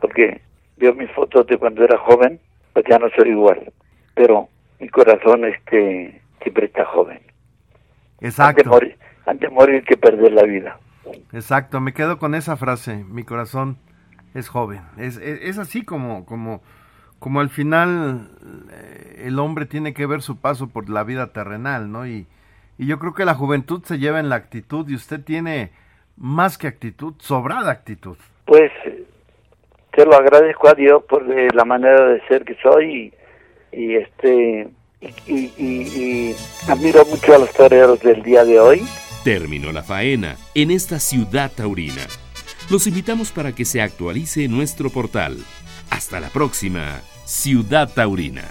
Porque 0.00 0.40
veo 0.78 0.94
mis 0.94 1.10
fotos 1.12 1.46
de 1.46 1.58
cuando 1.58 1.84
era 1.84 1.98
joven, 1.98 2.40
pues 2.72 2.86
ya 2.88 2.98
no 2.98 3.08
soy 3.10 3.30
igual. 3.30 3.70
Pero 4.14 4.48
mi 4.80 4.88
corazón 4.88 5.44
este 5.44 6.22
siempre 6.40 6.66
está 6.66 6.86
joven. 6.86 7.20
Exacto. 8.20 8.60
Antes 8.60 8.66
morir, 8.66 8.98
antes 9.26 9.52
morir 9.52 9.84
que 9.84 9.96
perder 9.98 10.32
la 10.32 10.44
vida. 10.44 10.78
Exacto, 11.32 11.80
me 11.80 11.92
quedo 11.92 12.18
con 12.18 12.34
esa 12.34 12.56
frase, 12.56 13.04
mi 13.04 13.24
corazón 13.24 13.76
es 14.34 14.48
joven. 14.48 14.80
Es, 14.96 15.18
es, 15.18 15.58
así 15.58 15.84
como, 15.84 16.24
como, 16.24 16.62
como 17.18 17.40
al 17.40 17.50
final 17.50 18.30
eh, 18.72 19.24
el 19.26 19.38
hombre 19.38 19.66
tiene 19.66 19.92
que 19.92 20.06
ver 20.06 20.22
su 20.22 20.40
paso 20.40 20.68
por 20.68 20.88
la 20.88 21.04
vida 21.04 21.32
terrenal, 21.32 21.90
¿no? 21.92 22.06
Y, 22.06 22.26
y 22.78 22.86
yo 22.86 22.98
creo 22.98 23.12
que 23.12 23.24
la 23.24 23.34
juventud 23.34 23.82
se 23.84 23.98
lleva 23.98 24.20
en 24.20 24.28
la 24.28 24.36
actitud 24.36 24.88
y 24.88 24.94
usted 24.94 25.22
tiene 25.22 25.72
más 26.16 26.56
que 26.56 26.68
actitud, 26.68 27.14
sobrada 27.18 27.72
actitud. 27.72 28.16
Pues 28.44 28.70
te 29.92 30.06
lo 30.06 30.14
agradezco 30.14 30.68
a 30.68 30.74
Dios 30.74 31.02
por 31.08 31.26
la 31.26 31.64
manera 31.64 32.08
de 32.08 32.20
ser 32.28 32.44
que 32.44 32.56
soy 32.62 33.12
y, 33.72 33.96
este 33.96 34.68
y, 35.00 35.34
y, 35.58 36.36
admiro 36.68 37.04
mucho 37.04 37.34
a 37.34 37.38
los 37.38 37.52
toreros 37.52 38.00
del 38.00 38.22
día 38.22 38.44
de 38.44 38.60
hoy. 38.60 38.82
Terminó 39.24 39.72
la 39.72 39.82
faena 39.82 40.36
en 40.54 40.70
esta 40.70 41.00
ciudad 41.00 41.50
taurina. 41.54 42.06
Los 42.70 42.86
invitamos 42.86 43.32
para 43.32 43.52
que 43.52 43.64
se 43.64 43.82
actualice 43.82 44.46
nuestro 44.46 44.90
portal. 44.90 45.38
Hasta 45.90 46.20
la 46.20 46.28
próxima, 46.28 47.00
Ciudad 47.24 47.88
Taurina. 47.92 48.44